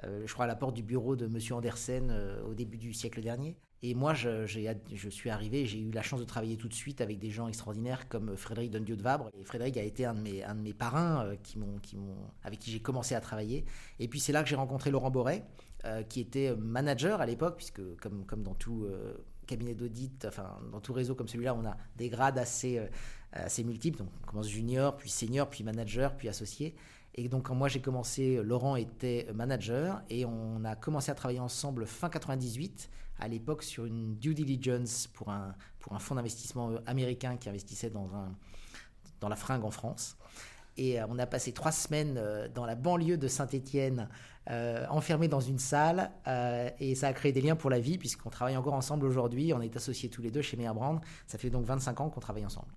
je 0.03 0.33
crois 0.33 0.45
à 0.45 0.49
la 0.49 0.57
porte 0.57 0.75
du 0.75 0.83
bureau 0.83 1.17
de 1.17 1.27
Monsieur 1.27 1.55
Andersen 1.55 2.13
au 2.47 2.55
début 2.55 2.77
du 2.77 2.93
siècle 2.93 3.23
dernier. 3.23 3.57
Et 3.87 3.93
moi, 3.93 4.15
je, 4.15 4.47
suis 5.11 5.29
arrivé, 5.29 5.67
j'ai 5.67 5.79
eu 5.79 5.91
la 5.91 6.01
chance 6.01 6.19
de 6.19 6.25
travailler 6.25 6.57
tout 6.57 6.69
de 6.69 6.75
suite 6.75 7.03
avec 7.03 7.19
des 7.19 7.29
gens 7.29 7.49
extraordinaires 7.49 8.09
comme 8.09 8.35
Frédéric 8.35 8.71
Dondieu 8.71 8.97
de 8.97 9.03
Vabre. 9.03 9.29
Et 9.39 9.45
Frédéric 9.45 9.77
a 9.77 9.83
été 9.83 10.07
un 10.07 10.15
de 10.15 10.21
mes, 10.23 10.73
parrains 10.73 11.27
euh, 11.27 11.35
avec 12.43 12.61
qui 12.61 12.71
j'ai 12.71 12.81
commencé 12.81 13.15
à 13.15 13.21
travailler. 13.21 13.67
Et 13.99 14.09
puis 14.09 14.21
c'est 14.21 14.33
là 14.33 14.43
que 14.43 14.49
j'ai 14.49 14.57
rencontré 14.57 14.91
Laurent 14.91 15.11
Boré, 15.11 15.43
euh, 15.43 15.74
qui 16.09 16.21
était 16.21 16.55
manager 16.57 17.21
à 17.21 17.27
l'époque, 17.27 17.57
puisque 17.57 17.83
comme, 17.97 18.43
dans 18.43 18.55
tout 18.55 18.85
euh, 18.85 19.15
cabinet 19.47 19.75
d'audit, 19.75 20.25
enfin 20.27 20.59
dans 20.73 20.81
tout 20.81 20.93
réseau 20.93 21.15
comme 21.15 21.29
celui-là, 21.29 21.55
on 21.55 21.65
a 21.65 21.77
des 21.97 22.09
grades 22.09 22.39
assez, 22.39 22.81
assez 23.33 23.65
multiples. 23.65 23.99
Donc 23.99 24.09
on 24.23 24.27
commence 24.27 24.49
junior, 24.49 24.97
puis 24.97 25.11
senior, 25.11 25.49
puis 25.51 25.65
manager, 25.65 26.17
puis 26.17 26.29
associé. 26.29 26.75
Et 27.15 27.29
donc 27.29 27.47
quand 27.47 27.55
moi 27.55 27.69
j'ai 27.69 27.81
commencé, 27.81 28.43
Laurent 28.43 28.77
était 28.77 29.29
manager 29.35 30.03
et 30.09 30.25
on 30.25 30.65
a 30.65 30.75
commencé 30.75 31.11
à 31.11 31.15
travailler 31.15 31.41
ensemble 31.41 31.87
fin 31.87 32.09
98 32.09 32.91
à 33.19 33.29
l'époque 33.29 33.63
sur 33.63 33.85
une 33.85 34.17
due 34.17 34.35
diligence 34.35 35.07
pour 35.09 35.31
un, 35.31 35.55
pour 35.79 35.93
un 35.93 35.99
fonds 35.99 36.17
d'investissement 36.17 36.73
américain 36.87 37.37
qui 37.37 37.49
investissait 37.49 37.91
dans, 37.91 38.15
un, 38.15 38.35
dans 39.21 39.29
la 39.29 39.37
fringue 39.37 39.65
en 39.65 39.71
France. 39.71 40.17
Et 40.77 41.01
euh, 41.01 41.07
on 41.09 41.19
a 41.19 41.27
passé 41.27 41.53
trois 41.53 41.73
semaines 41.73 42.17
euh, 42.19 42.49
dans 42.49 42.67
la 42.67 42.75
banlieue 42.75 43.17
de 43.17 43.29
Saint-Étienne, 43.29 44.09
euh, 44.51 44.85
enfermés 44.91 45.29
dans 45.29 45.41
une 45.41 45.59
salle, 45.59 46.11
et 46.79 46.95
ça 46.95 47.09
a 47.09 47.13
créé 47.13 47.33
des 47.33 47.41
liens 47.41 47.57
pour 47.57 47.71
la 47.71 47.79
vie, 47.79 47.99
puisqu'on 47.99 48.31
travaille 48.31 48.57
encore 48.57 48.75
ensemble 48.75 49.07
aujourd'hui. 49.07 49.53
On 49.53 49.61
est 49.61 49.77
associés 49.77 50.11
tous 50.11 50.23
les 50.23 50.31
deux 50.31 50.43
chez 50.43 50.57
Meyer 50.57 50.73
Brand. 50.75 51.01
Ça 51.27 51.39
fait 51.39 51.51
donc 51.51 51.65
25 51.65 52.01
ans 52.01 52.11
qu'on 52.11 52.21
travaille 52.21 52.45
ensemble. 52.45 52.69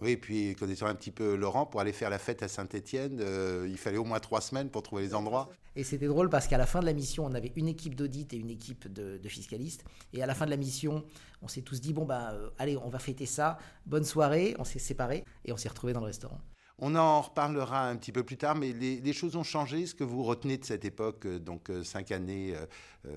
Oui, 0.00 0.12
et 0.12 0.16
puis 0.16 0.54
connaissant 0.56 0.86
un 0.86 0.94
petit 0.94 1.10
peu 1.10 1.36
Laurent, 1.36 1.66
pour 1.66 1.80
aller 1.80 1.92
faire 1.92 2.10
la 2.10 2.18
fête 2.18 2.42
à 2.42 2.48
Saint-Étienne, 2.48 3.20
euh, 3.20 3.66
il 3.68 3.76
fallait 3.76 3.98
au 3.98 4.04
moins 4.04 4.20
trois 4.20 4.40
semaines 4.40 4.70
pour 4.70 4.82
trouver 4.82 5.02
les 5.02 5.14
endroits. 5.14 5.50
Et 5.76 5.84
c'était 5.84 6.06
drôle 6.06 6.30
parce 6.30 6.48
qu'à 6.48 6.58
la 6.58 6.66
fin 6.66 6.80
de 6.80 6.86
la 6.86 6.92
mission, 6.92 7.24
on 7.24 7.34
avait 7.34 7.52
une 7.56 7.68
équipe 7.68 7.94
d'audit 7.94 8.32
et 8.32 8.36
une 8.36 8.50
équipe 8.50 8.92
de, 8.92 9.20
fiscalistes. 9.28 9.84
Et 10.12 10.22
à 10.22 10.26
la 10.26 10.34
fin 10.34 10.44
de 10.44 10.50
la 10.50 10.56
mission, 10.56 11.04
on 11.40 11.48
s'est 11.48 11.62
tous 11.62 11.80
dit 11.80 11.92
bon 11.92 12.04
bah 12.04 12.34
allez, 12.58 12.76
on 12.76 12.88
va 12.88 12.98
fêter 12.98 13.26
ça. 13.26 13.58
Bonne 13.86 14.04
soirée. 14.04 14.54
On 14.58 14.64
s'est 14.64 14.78
séparés 14.78 15.24
et 15.44 15.52
on 15.52 15.56
s'est 15.56 15.68
retrouvés 15.68 15.92
dans 15.92 16.00
le 16.00 16.06
restaurant. 16.06 16.40
On 16.84 16.96
en 16.96 17.20
reparlera 17.20 17.88
un 17.88 17.96
petit 17.96 18.10
peu 18.10 18.24
plus 18.24 18.36
tard, 18.36 18.56
mais 18.56 18.72
les, 18.72 19.12
choses 19.12 19.36
ont 19.36 19.44
changé. 19.44 19.86
Ce 19.86 19.94
que 19.94 20.02
vous 20.02 20.24
retenez 20.24 20.58
de 20.58 20.64
cette 20.64 20.84
époque, 20.84 21.26
euh, 21.26 21.38
donc 21.38 21.70
cinq 21.84 22.10
années, 22.10 22.54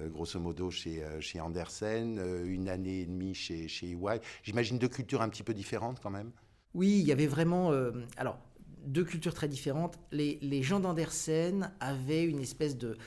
grosso 0.09 0.39
modo, 0.39 0.69
chez, 0.69 1.03
chez 1.19 1.41
Andersen, 1.41 2.19
une 2.45 2.69
année 2.69 3.01
et 3.01 3.05
demie 3.05 3.33
chez, 3.33 3.67
chez 3.67 3.97
j'imagine 4.43 4.77
deux 4.77 4.87
cultures 4.87 5.21
un 5.21 5.29
petit 5.29 5.43
peu 5.43 5.53
différentes 5.53 5.99
quand 5.99 6.11
même 6.11 6.31
oui, 6.75 6.99
il 6.99 7.07
y 7.07 7.11
avait 7.11 7.25
vraiment. 7.25 7.71
Euh, 7.71 7.91
alors, 8.17 8.37
deux 8.85 9.05
cultures 9.05 9.33
très 9.33 9.47
différentes. 9.47 9.97
Les, 10.11 10.61
gens 10.61 10.79
d'Andersen 10.79 11.71
avaient 11.79 12.23
une 12.23 12.39
espèce 12.39 12.77
de. 12.77 12.97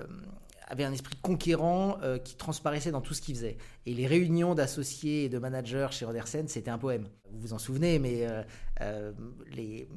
Euh, 0.00 0.06
avaient 0.70 0.84
un 0.84 0.92
esprit 0.92 1.16
conquérant 1.20 1.98
euh, 2.02 2.16
qui 2.16 2.36
transparaissait 2.36 2.90
dans 2.90 3.02
tout 3.02 3.12
ce 3.12 3.20
qu'ils 3.20 3.34
faisaient. 3.34 3.58
Et 3.84 3.92
les 3.92 4.06
réunions 4.06 4.54
d'associés 4.54 5.24
et 5.24 5.28
de 5.28 5.38
managers 5.38 5.88
chez 5.90 6.06
Andersen, 6.06 6.48
c'était 6.48 6.70
un 6.70 6.78
poème. 6.78 7.08
Vous 7.30 7.40
vous 7.40 7.52
en 7.52 7.58
souvenez, 7.58 7.98
mais 7.98 8.26
les, 9.52 9.88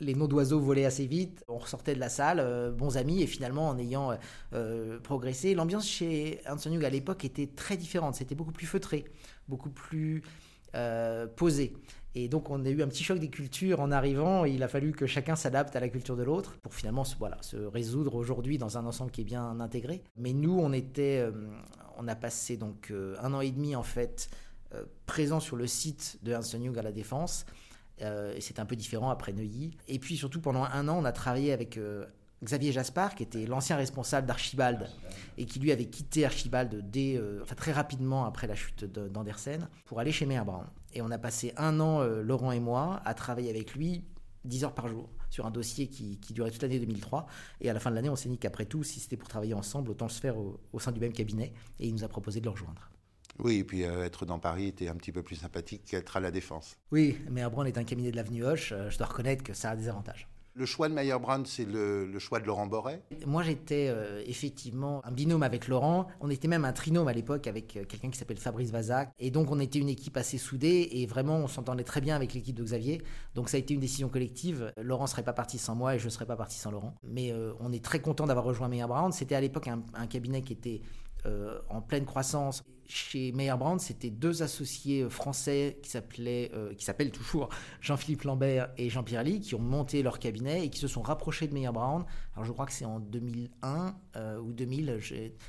les 0.00 0.14
noms 0.14 0.28
d'oiseaux 0.28 0.60
volaient 0.60 0.86
assez 0.86 1.06
vite. 1.06 1.44
On 1.48 1.58
ressortait 1.58 1.94
de 1.94 2.00
la 2.00 2.08
salle, 2.08 2.72
bons 2.72 2.96
amis, 2.96 3.22
et 3.22 3.26
finalement, 3.26 3.68
en 3.68 3.78
ayant 3.78 4.16
progressé, 5.02 5.54
l'ambiance 5.54 5.86
chez 5.88 6.40
Ernst 6.46 6.66
Young 6.66 6.84
à 6.84 6.90
l'époque 6.90 7.24
était 7.24 7.48
très 7.48 7.76
différente. 7.76 8.14
C'était 8.14 8.34
beaucoup 8.34 8.52
plus 8.52 8.66
feutré, 8.66 9.04
beaucoup 9.48 9.70
plus 9.70 10.22
posé. 11.36 11.72
Et 12.16 12.28
donc 12.28 12.50
on 12.50 12.64
a 12.64 12.68
eu 12.68 12.82
un 12.82 12.88
petit 12.88 13.02
choc 13.02 13.18
des 13.18 13.28
cultures 13.28 13.80
en 13.80 13.90
arrivant. 13.90 14.44
Il 14.44 14.62
a 14.62 14.68
fallu 14.68 14.92
que 14.92 15.06
chacun 15.06 15.34
s'adapte 15.34 15.74
à 15.74 15.80
la 15.80 15.88
culture 15.88 16.16
de 16.16 16.22
l'autre 16.22 16.56
pour 16.62 16.74
finalement 16.74 17.02
voilà, 17.18 17.38
se 17.42 17.56
résoudre 17.56 18.14
aujourd'hui 18.14 18.56
dans 18.56 18.78
un 18.78 18.86
ensemble 18.86 19.10
qui 19.10 19.22
est 19.22 19.24
bien 19.24 19.58
intégré. 19.60 20.02
Mais 20.16 20.32
nous, 20.32 20.56
on 20.56 20.72
était, 20.72 21.18
euh, 21.18 21.32
on 21.98 22.06
a 22.06 22.14
passé 22.14 22.56
donc 22.56 22.90
euh, 22.90 23.16
un 23.20 23.34
an 23.34 23.40
et 23.40 23.50
demi 23.50 23.74
en 23.74 23.82
fait 23.82 24.30
euh, 24.74 24.84
présent 25.06 25.40
sur 25.40 25.56
le 25.56 25.66
site 25.66 26.18
de 26.22 26.30
Ernst 26.30 26.52
Young 26.52 26.78
à 26.78 26.82
la 26.82 26.92
Défense. 26.92 27.46
et 28.00 28.40
c'était 28.40 28.60
un 28.60 28.66
peu 28.66 28.76
différent 28.76 29.10
après 29.10 29.32
Neuilly. 29.32 29.76
Et 29.88 29.98
puis 29.98 30.16
surtout 30.16 30.40
pendant 30.40 30.64
un 30.64 30.88
an, 30.88 30.98
on 31.00 31.04
a 31.04 31.12
travaillé 31.12 31.52
avec 31.52 31.78
Xavier 32.44 32.72
Jaspard, 32.72 33.14
qui 33.14 33.22
était 33.22 33.46
l'ancien 33.46 33.76
responsable 33.76 34.26
d'Archibald 34.26 34.88
et 35.38 35.46
qui 35.46 35.58
lui 35.58 35.72
avait 35.72 35.86
quitté 35.86 36.24
Archibald 36.24 36.90
dès, 36.90 37.20
enfin, 37.42 37.54
très 37.54 37.72
rapidement 37.72 38.24
après 38.24 38.46
la 38.46 38.54
chute 38.54 38.84
d'Andersen 38.84 39.68
pour 39.84 40.00
aller 40.00 40.12
chez 40.12 40.26
Meyer 40.26 40.42
Brown. 40.44 40.66
Et 40.94 41.02
on 41.02 41.10
a 41.10 41.18
passé 41.18 41.52
un 41.56 41.80
an, 41.80 42.00
euh, 42.00 42.22
Laurent 42.22 42.52
et 42.52 42.60
moi, 42.60 43.00
à 43.04 43.14
travailler 43.14 43.50
avec 43.50 43.74
lui 43.74 44.04
10 44.44 44.64
heures 44.64 44.74
par 44.74 44.88
jour 44.88 45.10
sur 45.30 45.46
un 45.46 45.50
dossier 45.50 45.88
qui, 45.88 46.18
durait 46.30 46.50
toute 46.50 46.62
l'année 46.62 46.78
2003. 46.78 47.26
Et 47.60 47.68
à 47.68 47.72
la 47.72 47.80
fin 47.80 47.90
de 47.90 47.96
l'année, 47.96 48.08
on 48.08 48.16
s'est 48.16 48.28
dit 48.28 48.38
qu'après 48.38 48.66
tout, 48.66 48.84
si 48.84 49.00
c'était 49.00 49.16
pour 49.16 49.28
travailler 49.28 49.54
ensemble, 49.54 49.90
autant 49.90 50.06
le 50.06 50.12
faire 50.12 50.36
au, 50.38 50.78
sein 50.78 50.92
du 50.92 51.00
même 51.00 51.12
cabinet. 51.12 51.52
Et 51.80 51.88
il 51.88 51.94
nous 51.94 52.04
a 52.04 52.08
proposé 52.08 52.40
de 52.40 52.44
le 52.44 52.50
rejoindre. 52.50 52.90
Oui, 53.40 53.56
et 53.56 53.64
puis 53.64 53.82
euh, 53.82 54.04
être 54.04 54.26
dans 54.26 54.38
Paris 54.38 54.68
était 54.68 54.86
un 54.86 54.94
petit 54.94 55.10
peu 55.10 55.24
plus 55.24 55.34
sympathique 55.36 55.84
qu'être 55.86 56.16
à 56.16 56.20
la 56.20 56.30
Défense. 56.30 56.76
Oui, 56.92 57.18
mais 57.28 57.40
est 57.40 57.78
un 57.78 57.84
cabinet 57.84 58.12
de 58.12 58.16
l'avenue 58.16 58.44
Hoche. 58.44 58.70
Euh, 58.72 58.90
je 58.90 58.98
dois 58.98 59.08
reconnaître 59.08 59.42
que 59.42 59.54
ça 59.54 59.70
a 59.70 59.76
des 59.76 59.88
avantages. 59.88 60.28
Le 60.56 60.66
choix 60.66 60.88
de 60.88 60.94
Meyer 60.94 61.18
Brand, 61.20 61.44
c'est 61.48 61.64
le, 61.64 62.16
choix 62.20 62.38
de 62.38 62.46
Laurent 62.46 62.66
Boré 62.66 63.02
Moi, 63.26 63.42
j'étais 63.42 63.88
euh, 63.88 64.22
effectivement 64.24 65.04
un 65.04 65.10
binôme 65.10 65.42
avec 65.42 65.66
Laurent. 65.66 66.06
On 66.20 66.30
était 66.30 66.46
même 66.46 66.64
un 66.64 66.72
trinôme 66.72 67.08
à 67.08 67.12
l'époque 67.12 67.48
avec 67.48 67.76
euh, 67.76 67.84
quelqu'un 67.84 68.08
qui 68.10 68.18
s'appelle 68.18 68.36
Fabrice 68.36 68.70
Vazac. 68.70 69.10
Et 69.18 69.32
donc, 69.32 69.50
on 69.50 69.58
était 69.58 69.80
une 69.80 69.88
équipe 69.88 70.16
assez 70.16 70.38
soudée 70.38 70.88
et 70.92 71.06
vraiment, 71.06 71.38
on 71.38 71.48
s'entendait 71.48 71.82
très 71.82 72.00
bien 72.00 72.14
avec 72.14 72.34
l'équipe 72.34 72.54
de 72.54 72.62
Xavier. 72.62 73.02
Donc, 73.34 73.48
ça 73.48 73.56
a 73.56 73.60
été 73.60 73.74
une 73.74 73.80
décision 73.80 74.08
collective. 74.08 74.72
Laurent 74.80 75.08
serait 75.08 75.24
pas 75.24 75.32
parti 75.32 75.58
sans 75.58 75.74
moi 75.74 75.96
et 75.96 75.98
je 75.98 76.04
ne 76.04 76.10
serais 76.10 76.26
pas 76.26 76.36
parti 76.36 76.56
sans 76.56 76.70
Laurent. 76.70 76.94
Mais 77.02 77.32
euh, 77.32 77.52
on 77.58 77.72
est 77.72 77.84
très 77.84 77.98
content 77.98 78.26
d'avoir 78.26 78.44
rejoint 78.44 78.68
Meyer 78.68 78.86
Brand. 78.86 79.12
C'était 79.12 79.34
à 79.34 79.40
l'époque 79.40 79.66
un, 79.66 80.06
cabinet 80.06 80.42
qui 80.42 80.52
était 80.52 80.82
en 81.70 81.80
pleine 81.80 82.04
croissance 82.04 82.62
chez 82.86 83.32
Meyer 83.32 83.54
Brand, 83.58 83.80
c'était 83.80 84.10
deux 84.10 84.42
associés 84.42 85.08
français 85.08 85.78
qui 85.82 85.90
s'appelaient, 85.90 86.50
euh, 86.54 86.74
qui 86.74 86.84
s'appellent 86.84 87.10
toujours 87.10 87.48
Jean-Philippe 87.80 88.22
Lambert 88.22 88.68
et 88.76 88.90
Jean-Pierre 88.90 89.22
Lee, 89.22 89.40
qui 89.40 89.54
ont 89.54 89.60
monté 89.60 90.02
leur 90.02 90.18
cabinet 90.18 90.64
et 90.64 90.70
qui 90.70 90.78
se 90.78 90.88
sont 90.88 91.02
rapprochés 91.02 91.46
de 91.48 91.54
Meyer 91.54 91.70
Brand. 91.72 92.04
Alors 92.34 92.44
je 92.44 92.52
crois 92.52 92.66
que 92.66 92.72
c'est 92.72 92.84
en 92.84 93.00
2001 93.00 93.96
euh, 94.16 94.38
ou 94.38 94.52
2000. 94.52 94.98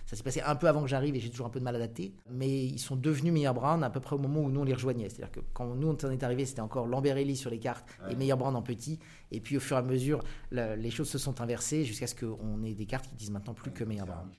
Ça 0.05 0.15
s'est 0.15 0.23
passé 0.23 0.41
un 0.41 0.55
peu 0.55 0.67
avant 0.67 0.81
que 0.81 0.87
j'arrive 0.87 1.15
et 1.15 1.19
j'ai 1.19 1.29
toujours 1.29 1.47
un 1.47 1.49
peu 1.49 1.59
de 1.59 1.65
mal 1.65 1.75
à 1.75 1.79
dater. 1.79 2.13
Mais 2.29 2.65
ils 2.65 2.79
sont 2.79 2.95
devenus 2.95 3.33
Meyer 3.33 3.53
Brand 3.53 3.83
à 3.83 3.89
peu 3.89 3.99
près 3.99 4.15
au 4.15 4.19
moment 4.19 4.41
où 4.41 4.49
nous 4.49 4.61
on 4.61 4.65
les 4.65 4.73
rejoignait. 4.73 5.09
C'est-à-dire 5.09 5.31
que 5.31 5.41
quand 5.53 5.75
nous 5.75 5.87
on 5.87 6.11
est 6.11 6.23
arrivé, 6.23 6.45
c'était 6.45 6.61
encore 6.61 6.87
Lambert 6.87 7.17
et 7.17 7.25
Lee 7.25 7.35
sur 7.35 7.49
les 7.49 7.59
cartes 7.59 7.87
et 8.09 8.15
Meyer 8.15 8.35
Brand 8.35 8.55
en 8.55 8.61
petit. 8.61 8.99
Et 9.31 9.39
puis 9.41 9.57
au 9.57 9.59
fur 9.59 9.75
et 9.77 9.79
à 9.79 9.83
mesure, 9.83 10.23
les 10.51 10.91
choses 10.91 11.09
se 11.09 11.17
sont 11.17 11.41
inversées 11.41 11.83
jusqu'à 11.83 12.07
ce 12.07 12.15
qu'on 12.15 12.63
ait 12.63 12.73
des 12.73 12.85
cartes 12.85 13.07
qui 13.07 13.15
disent 13.15 13.31
maintenant 13.31 13.53
plus 13.53 13.71
que 13.71 13.83
Meyer 13.83 14.03
Brand. 14.05 14.29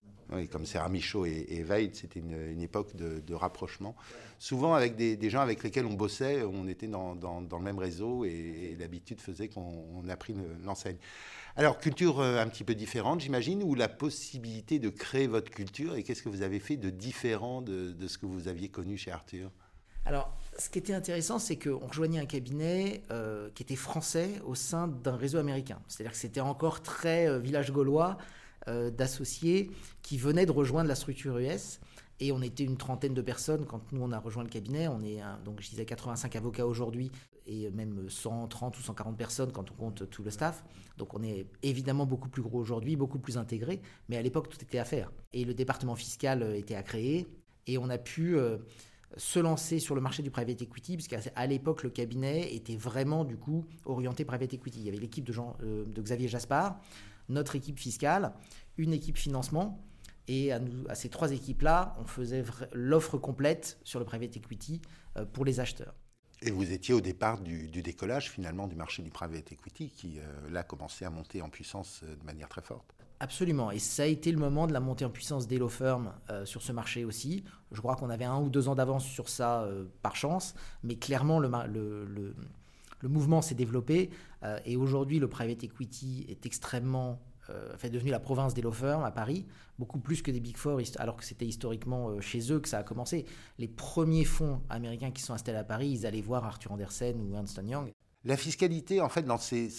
Comme 0.50 0.66
Serra 0.66 0.88
Michaud 0.88 1.24
et, 1.24 1.46
et 1.48 1.90
c'était 1.92 2.20
une, 2.20 2.60
époque 2.60 2.96
de, 2.96 3.34
rapprochement. 3.34 3.94
Souvent 4.38 4.74
avec 4.74 4.96
des, 4.96 5.30
gens 5.30 5.40
avec 5.40 5.62
lesquels 5.62 5.86
on 5.86 5.94
bossait, 5.94 6.42
on 6.42 6.66
était 6.68 6.88
dans, 6.88 7.14
le 7.14 7.64
même 7.64 7.78
réseau 7.78 8.24
et, 8.24 8.76
l'habitude 8.78 9.20
faisait 9.20 9.48
qu'on 9.48 10.02
a 10.08 10.16
pris 10.16 10.34
l'enseigne. 10.64 10.98
Alors, 11.58 11.78
culture 11.78 12.20
euh, 12.20 12.38
un 12.38 12.48
petit 12.48 12.64
peu 12.64 12.74
différente, 12.74 13.20
j'imagine, 13.20 13.62
ou 13.62 13.74
la 13.74 13.88
possibilité 13.88 14.78
de 14.78 14.90
créer 14.90 15.26
votre 15.26 15.50
culture, 15.50 15.94
et 15.94 16.02
qu'est-ce 16.02 16.22
que 16.22 16.28
vous 16.28 16.42
avez 16.42 16.58
fait 16.58 16.76
de 16.76 16.90
différent 16.90 17.62
de, 17.62 17.94
ce 18.06 18.18
que 18.18 18.26
vous 18.26 18.46
aviez 18.46 18.68
connu 18.68 18.98
chez 18.98 19.10
Arthur? 19.10 19.50
Alors, 20.04 20.36
ce 20.58 20.68
qui 20.68 20.78
était 20.78 20.92
intéressant, 20.92 21.38
c'est 21.38 21.56
qu'on 21.56 21.86
rejoignait 21.86 22.20
un 22.20 22.26
cabinet 22.26 23.02
euh, 23.10 23.48
qui 23.54 23.62
était 23.62 23.74
français 23.74 24.30
au 24.44 24.54
sein 24.54 24.86
d'un 24.86 25.16
réseau 25.16 25.38
américain. 25.38 25.80
C'est-à-dire 25.88 26.12
que 26.12 26.18
c'était 26.18 26.40
encore 26.40 26.82
très 26.82 27.26
euh, 27.26 27.38
village 27.38 27.72
gaulois 27.72 28.18
d'associés 28.66 29.70
qui 30.02 30.18
venaient 30.18 30.46
de 30.46 30.52
rejoindre 30.52 30.88
la 30.88 30.94
structure 30.94 31.38
US. 31.38 31.80
Et 32.18 32.32
on 32.32 32.40
était 32.40 32.64
une 32.64 32.78
trentaine 32.78 33.12
de 33.12 33.22
personnes 33.22 33.66
quand 33.66 33.92
nous 33.92 34.02
on 34.02 34.10
a 34.10 34.18
rejoint 34.18 34.42
le 34.42 34.48
cabinet. 34.48 34.88
On 34.88 35.02
est 35.02 35.20
donc 35.44 35.60
je 35.60 35.68
disais 35.68 35.84
85 35.84 36.34
avocats 36.34 36.66
aujourd'hui 36.66 37.10
et 37.46 37.70
même 37.70 38.08
130 38.08 38.78
ou 38.78 38.82
140 38.82 39.16
personnes 39.16 39.52
quand 39.52 39.70
on 39.70 39.74
compte 39.74 40.10
tout 40.10 40.22
le 40.22 40.30
staff. 40.30 40.64
Donc 40.98 41.14
on 41.14 41.22
est 41.22 41.46
évidemment 41.62 42.06
beaucoup 42.06 42.28
plus 42.28 42.42
gros 42.42 42.58
aujourd'hui, 42.58 42.96
beaucoup 42.96 43.18
plus 43.18 43.38
intégré, 43.38 43.80
mais 44.08 44.16
à 44.16 44.22
l'époque 44.22 44.48
tout 44.48 44.60
était 44.60 44.78
à 44.78 44.84
faire. 44.84 45.12
Et 45.32 45.44
le 45.44 45.54
département 45.54 45.94
fiscal 45.94 46.42
euh, 46.42 46.56
était 46.56 46.74
à 46.74 46.82
créer 46.82 47.26
et 47.66 47.78
on 47.78 47.88
a 47.88 47.98
pu 47.98 48.36
euh, 48.36 48.58
se 49.16 49.38
lancer 49.38 49.78
sur 49.78 49.94
le 49.94 50.00
marché 50.00 50.22
du 50.22 50.30
private 50.30 50.60
equity, 50.62 50.96
puisqu'à 50.96 51.46
l'époque 51.46 51.82
le 51.82 51.90
cabinet 51.90 52.54
était 52.54 52.76
vraiment 52.76 53.24
du 53.24 53.36
coup 53.36 53.64
orienté 53.84 54.24
private 54.24 54.54
equity. 54.54 54.80
Il 54.80 54.86
y 54.86 54.88
avait 54.88 54.98
l'équipe 54.98 55.24
de, 55.24 55.32
Jean, 55.32 55.56
euh, 55.62 55.84
de 55.84 56.02
Xavier 56.02 56.28
Jaspard, 56.28 56.80
notre 57.28 57.56
équipe 57.56 57.78
fiscale, 57.78 58.32
une 58.76 58.92
équipe 58.92 59.16
financement. 59.16 59.82
Et 60.28 60.52
à, 60.52 60.58
nous, 60.58 60.84
à 60.88 60.94
ces 60.94 61.08
trois 61.08 61.30
équipes-là, 61.30 61.94
on 62.00 62.04
faisait 62.04 62.44
l'offre 62.72 63.16
complète 63.18 63.78
sur 63.84 64.00
le 64.00 64.04
private 64.04 64.36
equity 64.36 64.82
pour 65.32 65.44
les 65.44 65.60
acheteurs. 65.60 65.94
Et 66.42 66.50
vous 66.50 66.70
étiez 66.70 66.92
au 66.92 67.00
départ 67.00 67.40
du, 67.40 67.68
décollage 67.82 68.30
finalement 68.30 68.66
du 68.66 68.76
marché 68.76 69.02
du 69.02 69.10
private 69.10 69.52
equity 69.52 69.90
qui 69.90 70.18
euh, 70.18 70.22
là 70.50 70.62
commençait 70.62 71.06
à 71.06 71.10
monter 71.10 71.40
en 71.40 71.48
puissance 71.48 72.02
euh, 72.04 72.14
de 72.14 72.24
manière 72.24 72.48
très 72.48 72.60
forte. 72.60 72.94
Absolument, 73.20 73.70
et 73.70 73.78
ça 73.78 74.02
a 74.02 74.06
été 74.06 74.30
le 74.30 74.38
moment 74.38 74.66
de 74.66 74.74
la 74.74 74.80
montée 74.80 75.06
en 75.06 75.10
puissance 75.10 75.46
des 75.46 75.56
law 75.56 75.70
firms 75.70 76.12
euh, 76.28 76.44
sur 76.44 76.60
ce 76.60 76.72
marché 76.72 77.06
aussi. 77.06 77.44
Je 77.72 77.80
crois 77.80 77.96
qu'on 77.96 78.10
avait 78.10 78.26
un 78.26 78.38
ou 78.38 78.50
deux 78.50 78.68
ans 78.68 78.74
d'avance 78.74 79.06
sur 79.06 79.30
ça 79.30 79.66
par 80.02 80.16
chance, 80.16 80.54
mais 80.82 80.96
clairement 80.96 81.38
le, 81.38 81.48
le, 81.66 82.04
le 82.04 82.36
mouvement 83.02 83.42
s'est 83.42 83.54
développé 83.54 84.10
et 84.64 84.76
aujourd'hui 84.76 85.18
le 85.18 85.28
private 85.28 85.64
equity 85.64 86.26
est 86.28 86.46
extrêmement 86.46 87.20
euh, 87.50 87.76
fait 87.76 87.90
devenu 87.90 88.10
la 88.10 88.18
province 88.18 88.54
des 88.54 88.62
law 88.62 88.72
firms 88.72 89.04
à 89.04 89.12
Paris, 89.12 89.46
beaucoup 89.78 90.00
plus 90.00 90.20
que 90.20 90.32
des 90.32 90.40
Big 90.40 90.56
Four, 90.56 90.80
alors 90.98 91.16
que 91.16 91.24
c'était 91.24 91.46
historiquement 91.46 92.08
euh, 92.08 92.20
chez 92.20 92.52
eux 92.52 92.58
que 92.58 92.68
ça 92.68 92.78
a 92.78 92.82
commencé. 92.82 93.24
Les 93.58 93.68
premiers 93.68 94.24
fonds 94.24 94.62
américains 94.68 95.12
qui 95.12 95.22
sont 95.22 95.32
installés 95.32 95.58
à 95.58 95.64
Paris, 95.64 95.88
ils 95.88 96.06
allaient 96.06 96.22
voir 96.22 96.44
Arthur 96.44 96.72
Andersen 96.72 97.20
ou 97.20 97.36
Ernst 97.36 97.60
Young. 97.64 97.92
La 98.24 98.36
fiscalité, 98.36 99.00
en 99.00 99.08
fait, 99.08 99.22
dans 99.22 99.38
ces, 99.38 99.70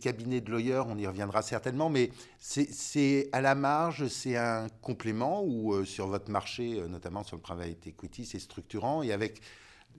cabinets 0.00 0.40
de 0.40 0.50
lawyers, 0.50 0.82
on 0.88 0.98
y 0.98 1.06
reviendra 1.06 1.42
certainement, 1.42 1.88
mais 1.90 2.10
c'est 2.40 3.28
à 3.30 3.40
la 3.40 3.54
marge, 3.54 4.08
c'est 4.08 4.36
un 4.36 4.66
complément 4.80 5.44
ou 5.44 5.74
euh, 5.74 5.84
sur 5.84 6.08
votre 6.08 6.28
marché, 6.28 6.82
notamment 6.88 7.22
sur 7.22 7.36
le 7.36 7.42
private 7.42 7.86
equity, 7.86 8.26
c'est 8.26 8.40
structurant 8.40 9.04
et 9.04 9.12
avec 9.12 9.40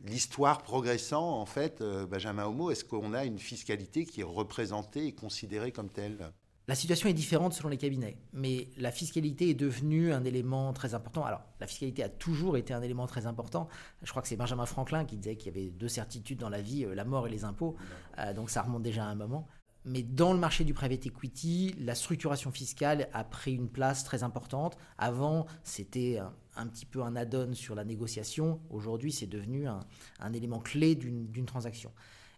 l'histoire 0.06 0.62
progressant, 0.62 1.40
en 1.40 1.46
fait, 1.46 1.84
Benjamin 2.10 2.46
Homo, 2.46 2.72
est-ce 2.72 2.86
qu'on 2.86 3.14
a 3.14 3.26
une 3.26 3.40
fiscalité 3.40 4.06
qui 4.06 4.22
est 4.22 4.26
représentée 4.26 5.08
et 5.08 5.12
considérée 5.14 5.72
comme 5.72 5.90
telle? 5.90 6.32
La 6.70 6.76
situation 6.76 7.10
est 7.10 7.14
différente 7.14 7.54
selon 7.54 7.68
les 7.68 7.78
cabinets, 7.78 8.18
mais 8.32 8.70
la 8.78 8.94
fiscalité 8.94 9.50
est 9.50 9.54
devenue 9.54 10.14
un 10.14 10.24
élément 10.24 10.72
très 10.72 10.94
important. 10.94 11.26
Alors, 11.26 11.42
la 11.60 11.68
fiscalité 11.68 12.04
a 12.04 12.10
toujours 12.10 12.56
été 12.56 12.74
un 12.74 12.82
élément 12.82 13.06
très 13.06 13.26
important. 13.26 13.68
Je 14.02 14.10
crois 14.12 14.22
que 14.22 14.30
c'est 14.30 14.38
Benjamin 14.38 14.66
Franklin 14.66 15.04
qui 15.04 15.18
disait 15.18 15.36
qu'il 15.36 15.54
y 15.54 15.60
avait 15.60 15.72
deux 15.72 15.90
certitudes 15.90 16.40
dans 16.40 16.48
la 16.48 16.62
vie, 16.62 16.86
euh, 16.86 16.96
la 16.96 17.04
mort 17.04 17.28
et 17.28 17.30
les 17.30 17.44
impôts. 17.44 17.76
Euh, 18.18 18.34
donc 18.34 18.50
ça 18.50 18.62
remonte 18.62 18.82
déjà 18.82 19.04
à 19.04 19.08
un 19.08 19.16
moment. 19.16 19.46
Mais 19.86 20.02
dans 20.02 20.32
le 20.34 20.40
marché 20.40 20.64
du 20.64 20.74
private 20.74 21.06
equity, 21.06 21.76
la 21.80 21.96
structuration 21.96 22.52
fiscale 22.52 23.10
a 23.14 23.24
pris 23.24 23.54
une 23.54 23.70
place 23.70 24.04
très 24.04 24.24
importante. 24.24 24.78
Avant, 24.98 25.46
c'était 25.64 26.20
un, 26.56 26.68
petit 26.68 26.86
peu 26.86 27.02
un 27.04 27.16
add-on 27.16 27.54
sur 27.54 27.76
la 27.76 27.84
négociation. 27.84 28.62
Aujourd'hui, 28.70 29.12
c'est 29.12 29.28
devenu 29.28 29.68
un 29.68 30.34
élément 30.34 30.60
clé 30.60 30.96
d'une 30.96 31.46
transaction. 31.46 31.92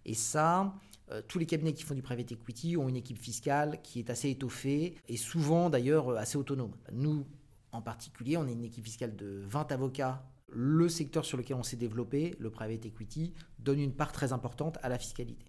Et 0.06 0.14
ça, 0.14 0.74
euh, 1.12 1.22
tous 1.28 1.40
les 1.40 1.46
cabinets 1.46 1.74
qui 1.74 1.84
font 1.84 1.96
du 1.96 2.02
private 2.02 2.32
equity 2.32 2.78
ont 2.78 2.88
une 2.88 2.96
équipe 2.96 3.18
fiscale 3.18 3.80
qui 3.84 4.00
est 4.00 4.10
assez 4.10 4.30
étoffée 4.30 4.96
et 5.08 5.18
souvent 5.18 5.70
d'ailleurs 5.70 6.10
assez 6.18 6.38
autonome. 6.38 6.74
Nous, 6.92 7.26
en 7.72 7.82
particulier, 7.82 8.38
on 8.38 8.48
est 8.48 8.54
une 8.54 8.66
équipe 8.66 8.86
fiscale 8.86 9.16
de 9.16 9.44
20 9.48 9.72
avocats. 9.72 10.24
Le 10.48 10.88
secteur 10.88 11.26
sur 11.26 11.38
lequel 11.38 11.58
on 11.58 11.64
s'est 11.64 11.76
développé, 11.76 12.36
le 12.40 12.50
private 12.50 12.86
equity, 12.86 13.34
donne 13.60 13.80
une 13.80 13.94
part 13.94 14.12
très 14.12 14.32
importante 14.32 14.78
à 14.82 14.90
la 14.90 14.98
fiscalité. 14.98 15.46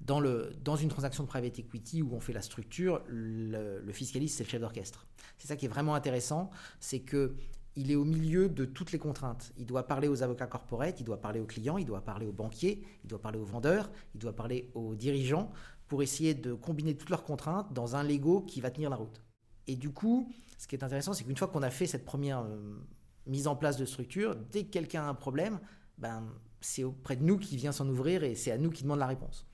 Dans, 0.00 0.76
une 0.76 0.88
transaction 0.88 1.24
de 1.24 1.28
private 1.28 1.58
equity 1.58 2.02
où 2.02 2.14
on 2.14 2.20
fait 2.20 2.32
la 2.32 2.40
structure, 2.40 3.02
le, 3.08 3.82
fiscaliste, 3.92 4.38
c'est 4.38 4.44
le 4.44 4.48
chef 4.48 4.60
d'orchestre. 4.60 5.06
C'est 5.36 5.48
ça 5.48 5.56
qui 5.56 5.66
est 5.66 5.68
vraiment 5.68 5.94
intéressant, 5.94 6.50
c'est 6.80 7.00
que 7.00 7.34
il 7.76 7.92
est 7.92 7.96
au 7.96 8.04
milieu 8.04 8.48
de 8.48 8.64
toutes 8.64 8.90
les 8.90 8.98
contraintes. 8.98 9.52
Il 9.56 9.66
doit 9.66 9.86
parler 9.86 10.08
aux 10.08 10.24
avocats 10.24 10.48
corporate, 10.48 10.98
il 10.98 11.04
doit 11.04 11.20
parler 11.20 11.38
aux 11.38 11.46
clients, 11.46 11.78
il 11.78 11.84
doit 11.84 12.00
parler 12.00 12.26
aux 12.26 12.32
banquiers, 12.32 12.82
il 13.04 13.08
doit 13.08 13.20
parler 13.20 13.38
aux 13.38 13.44
vendeurs, 13.44 13.88
il 14.14 14.20
doit 14.20 14.34
parler 14.34 14.70
aux 14.74 14.96
dirigeants 14.96 15.52
pour 15.86 16.02
essayer 16.02 16.34
de 16.34 16.54
combiner 16.54 16.96
toutes 16.96 17.10
leurs 17.10 17.22
contraintes 17.22 17.72
dans 17.72 17.94
un 17.94 18.02
Lego 18.02 18.40
qui 18.40 18.60
va 18.60 18.70
tenir 18.70 18.90
la 18.90 18.96
route. 18.96 19.22
Et 19.68 19.76
du 19.76 19.90
coup, 19.90 20.32
ce 20.58 20.66
qui 20.66 20.74
est 20.74 20.82
intéressant, 20.82 21.12
c'est 21.12 21.24
qu'une 21.24 21.36
fois 21.36 21.48
qu'on 21.48 21.62
a 21.62 21.70
fait 21.70 21.86
cette 21.86 22.04
première 22.04 22.40
euh, 22.40 22.84
mise 23.26 23.46
en 23.46 23.54
place 23.54 23.76
de 23.76 23.84
structure, 23.84 24.34
dès 24.34 24.64
que 24.64 24.70
quelqu'un 24.70 25.02
a 25.02 25.06
un 25.06 25.14
problème, 25.14 25.60
ben, 25.98 26.24
c'est 26.60 26.84
auprès 26.84 27.16
de 27.16 27.22
nous 27.22 27.38
qu'il 27.38 27.58
vient 27.58 27.72
s'en 27.72 27.88
ouvrir 27.88 28.24
et 28.24 28.34
c'est 28.34 28.50
à 28.50 28.58
nous 28.58 28.70
qui 28.70 28.82
demande 28.82 28.98
la 28.98 29.06
réponse. 29.06 29.46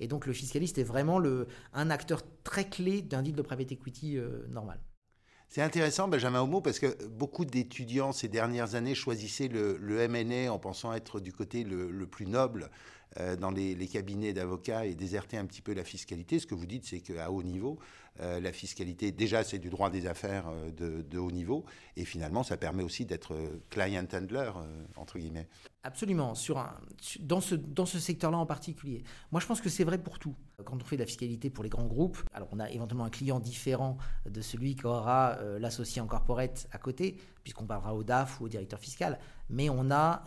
Et 0.00 0.08
donc 0.08 0.26
le 0.26 0.32
fiscaliste 0.32 0.78
est 0.78 0.84
vraiment 0.84 1.18
le, 1.18 1.46
un 1.72 1.90
acteur 1.90 2.22
très 2.44 2.68
clé 2.68 3.02
d'un 3.02 3.22
deal 3.22 3.34
de 3.34 3.42
private 3.42 3.72
equity 3.72 4.18
euh, 4.18 4.46
normal. 4.48 4.80
C'est 5.48 5.62
intéressant, 5.62 6.08
Benjamin 6.08 6.42
Homo, 6.42 6.60
parce 6.60 6.78
que 6.78 7.06
beaucoup 7.06 7.44
d'étudiants 7.44 8.12
ces 8.12 8.28
dernières 8.28 8.74
années 8.74 8.94
choisissaient 8.94 9.48
le, 9.48 9.76
le 9.78 10.08
MNA 10.08 10.52
en 10.52 10.58
pensant 10.58 10.92
être 10.92 11.20
du 11.20 11.32
côté 11.32 11.62
le, 11.62 12.06
plus 12.06 12.26
noble 12.26 12.70
dans 13.38 13.50
les, 13.50 13.88
cabinets 13.88 14.32
d'avocats 14.32 14.86
et 14.86 14.94
déserter 14.94 15.36
un 15.36 15.46
petit 15.46 15.62
peu 15.62 15.72
la 15.72 15.84
fiscalité. 15.84 16.38
Ce 16.38 16.46
que 16.46 16.54
vous 16.54 16.66
dites, 16.66 16.84
c'est 16.84 17.00
qu'à 17.00 17.30
haut 17.30 17.42
niveau, 17.42 17.78
euh, 18.20 18.40
la 18.40 18.52
fiscalité, 18.52 19.12
déjà, 19.12 19.44
c'est 19.44 19.58
du 19.58 19.68
droit 19.68 19.90
des 19.90 20.06
affaires 20.06 20.48
euh, 20.48 21.02
de, 21.02 21.18
haut 21.18 21.30
niveau. 21.30 21.64
Et 21.96 22.04
finalement, 22.04 22.42
ça 22.42 22.56
permet 22.56 22.82
aussi 22.82 23.04
d'être 23.04 23.34
euh, 23.34 23.60
client 23.70 24.06
handler, 24.12 24.50
entre 24.96 25.18
guillemets. 25.18 25.48
Absolument, 25.82 26.32
dans 27.20 27.40
ce, 27.40 27.54
dans 27.54 27.86
ce 27.86 27.98
secteur-là 27.98 28.38
en 28.38 28.46
particulier. 28.46 29.04
Moi, 29.30 29.40
je 29.40 29.46
pense 29.46 29.60
que 29.60 29.68
c'est 29.68 29.84
vrai 29.84 29.98
pour 29.98 30.18
tout. 30.18 30.34
Quand 30.64 30.82
on 30.82 30.84
fait 30.84 30.96
de 30.96 31.02
la 31.02 31.06
fiscalité 31.06 31.50
pour 31.50 31.62
les 31.62 31.70
grands 31.70 31.86
groupes, 31.86 32.18
alors 32.32 32.48
on 32.50 32.58
a 32.58 32.70
éventuellement 32.70 33.04
un 33.04 33.10
client 33.10 33.38
différent 33.38 33.98
de 34.28 34.40
celui 34.40 34.74
qu'aura 34.74 35.38
l'associé 35.60 36.02
en 36.02 36.06
corporate 36.06 36.66
à 36.72 36.78
côté, 36.78 37.18
puisqu'on 37.44 37.66
parlera 37.66 37.94
au 37.94 38.02
DAF 38.02 38.40
ou 38.40 38.46
au 38.46 38.48
directeur 38.48 38.80
fiscal, 38.80 39.20
mais 39.48 39.70
on 39.70 39.90
a 39.90 40.24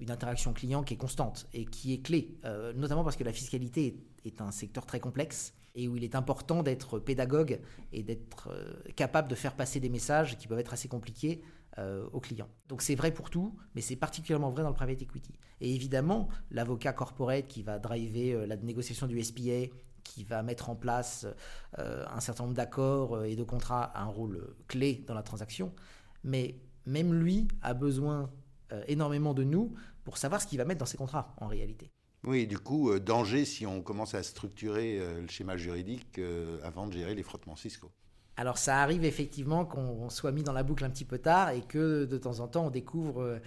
une 0.00 0.10
interaction 0.10 0.52
client 0.52 0.82
qui 0.82 0.94
est 0.94 0.96
constante 0.96 1.46
et 1.52 1.64
qui 1.64 1.94
est 1.94 2.02
clé, 2.02 2.38
notamment 2.74 3.04
parce 3.04 3.16
que 3.16 3.24
la 3.24 3.32
fiscalité 3.32 4.04
est 4.24 4.40
un 4.40 4.50
secteur 4.50 4.86
très 4.86 5.00
complexe 5.00 5.54
et 5.74 5.88
où 5.88 5.96
il 5.96 6.04
est 6.04 6.14
important 6.14 6.62
d'être 6.62 6.98
pédagogue 6.98 7.60
et 7.92 8.02
d'être 8.02 8.48
euh, 8.50 8.74
capable 8.96 9.28
de 9.28 9.34
faire 9.34 9.54
passer 9.54 9.80
des 9.80 9.88
messages 9.88 10.36
qui 10.38 10.48
peuvent 10.48 10.58
être 10.58 10.72
assez 10.72 10.88
compliqués 10.88 11.42
euh, 11.78 12.08
aux 12.12 12.20
clients. 12.20 12.48
Donc 12.68 12.82
c'est 12.82 12.94
vrai 12.94 13.12
pour 13.12 13.30
tout, 13.30 13.56
mais 13.74 13.80
c'est 13.80 13.96
particulièrement 13.96 14.50
vrai 14.50 14.62
dans 14.62 14.70
le 14.70 14.74
private 14.74 15.02
equity. 15.02 15.32
Et 15.60 15.74
évidemment, 15.74 16.28
l'avocat 16.50 16.92
corporate 16.92 17.46
qui 17.46 17.62
va 17.62 17.78
driver 17.78 18.34
euh, 18.34 18.46
la 18.46 18.56
négociation 18.56 19.06
du 19.06 19.22
SPA, 19.22 19.72
qui 20.02 20.24
va 20.24 20.42
mettre 20.42 20.70
en 20.70 20.74
place 20.74 21.26
un 21.76 22.20
certain 22.20 22.44
nombre 22.44 22.56
d'accords 22.56 23.22
et 23.22 23.36
de 23.36 23.44
contrats 23.44 23.84
a 23.84 24.02
un 24.02 24.06
rôle 24.06 24.56
clé 24.66 25.04
dans 25.06 25.14
la 25.14 25.22
transaction. 25.22 25.72
Mais 26.24 26.58
même 26.86 27.12
lui 27.12 27.46
a 27.60 27.74
besoin 27.74 28.30
énormément 28.86 29.34
de 29.34 29.44
nous 29.44 29.74
pour 30.04 30.18
savoir 30.18 30.40
ce 30.40 30.46
qu'il 30.46 30.58
va 30.58 30.64
mettre 30.64 30.80
dans 30.80 30.86
ses 30.86 30.96
contrats 30.96 31.34
en 31.38 31.46
réalité. 31.46 31.90
Oui, 32.24 32.46
du 32.46 32.58
coup, 32.58 32.90
euh, 32.90 33.00
danger 33.00 33.44
si 33.44 33.66
on 33.66 33.82
commence 33.82 34.14
à 34.14 34.22
structurer 34.22 34.98
euh, 34.98 35.22
le 35.22 35.28
schéma 35.28 35.56
juridique 35.56 36.18
euh, 36.18 36.58
avant 36.62 36.86
de 36.86 36.92
gérer 36.92 37.14
les 37.14 37.22
frottements 37.22 37.56
fiscaux. 37.56 37.90
Alors 38.36 38.58
ça 38.58 38.82
arrive 38.82 39.04
effectivement 39.04 39.64
qu'on 39.64 40.08
soit 40.08 40.32
mis 40.32 40.42
dans 40.42 40.52
la 40.52 40.62
boucle 40.62 40.84
un 40.84 40.90
petit 40.90 41.04
peu 41.04 41.18
tard 41.18 41.50
et 41.50 41.62
que 41.62 42.04
de 42.04 42.18
temps 42.18 42.40
en 42.40 42.48
temps 42.48 42.66
on 42.66 42.70
découvre, 42.70 43.38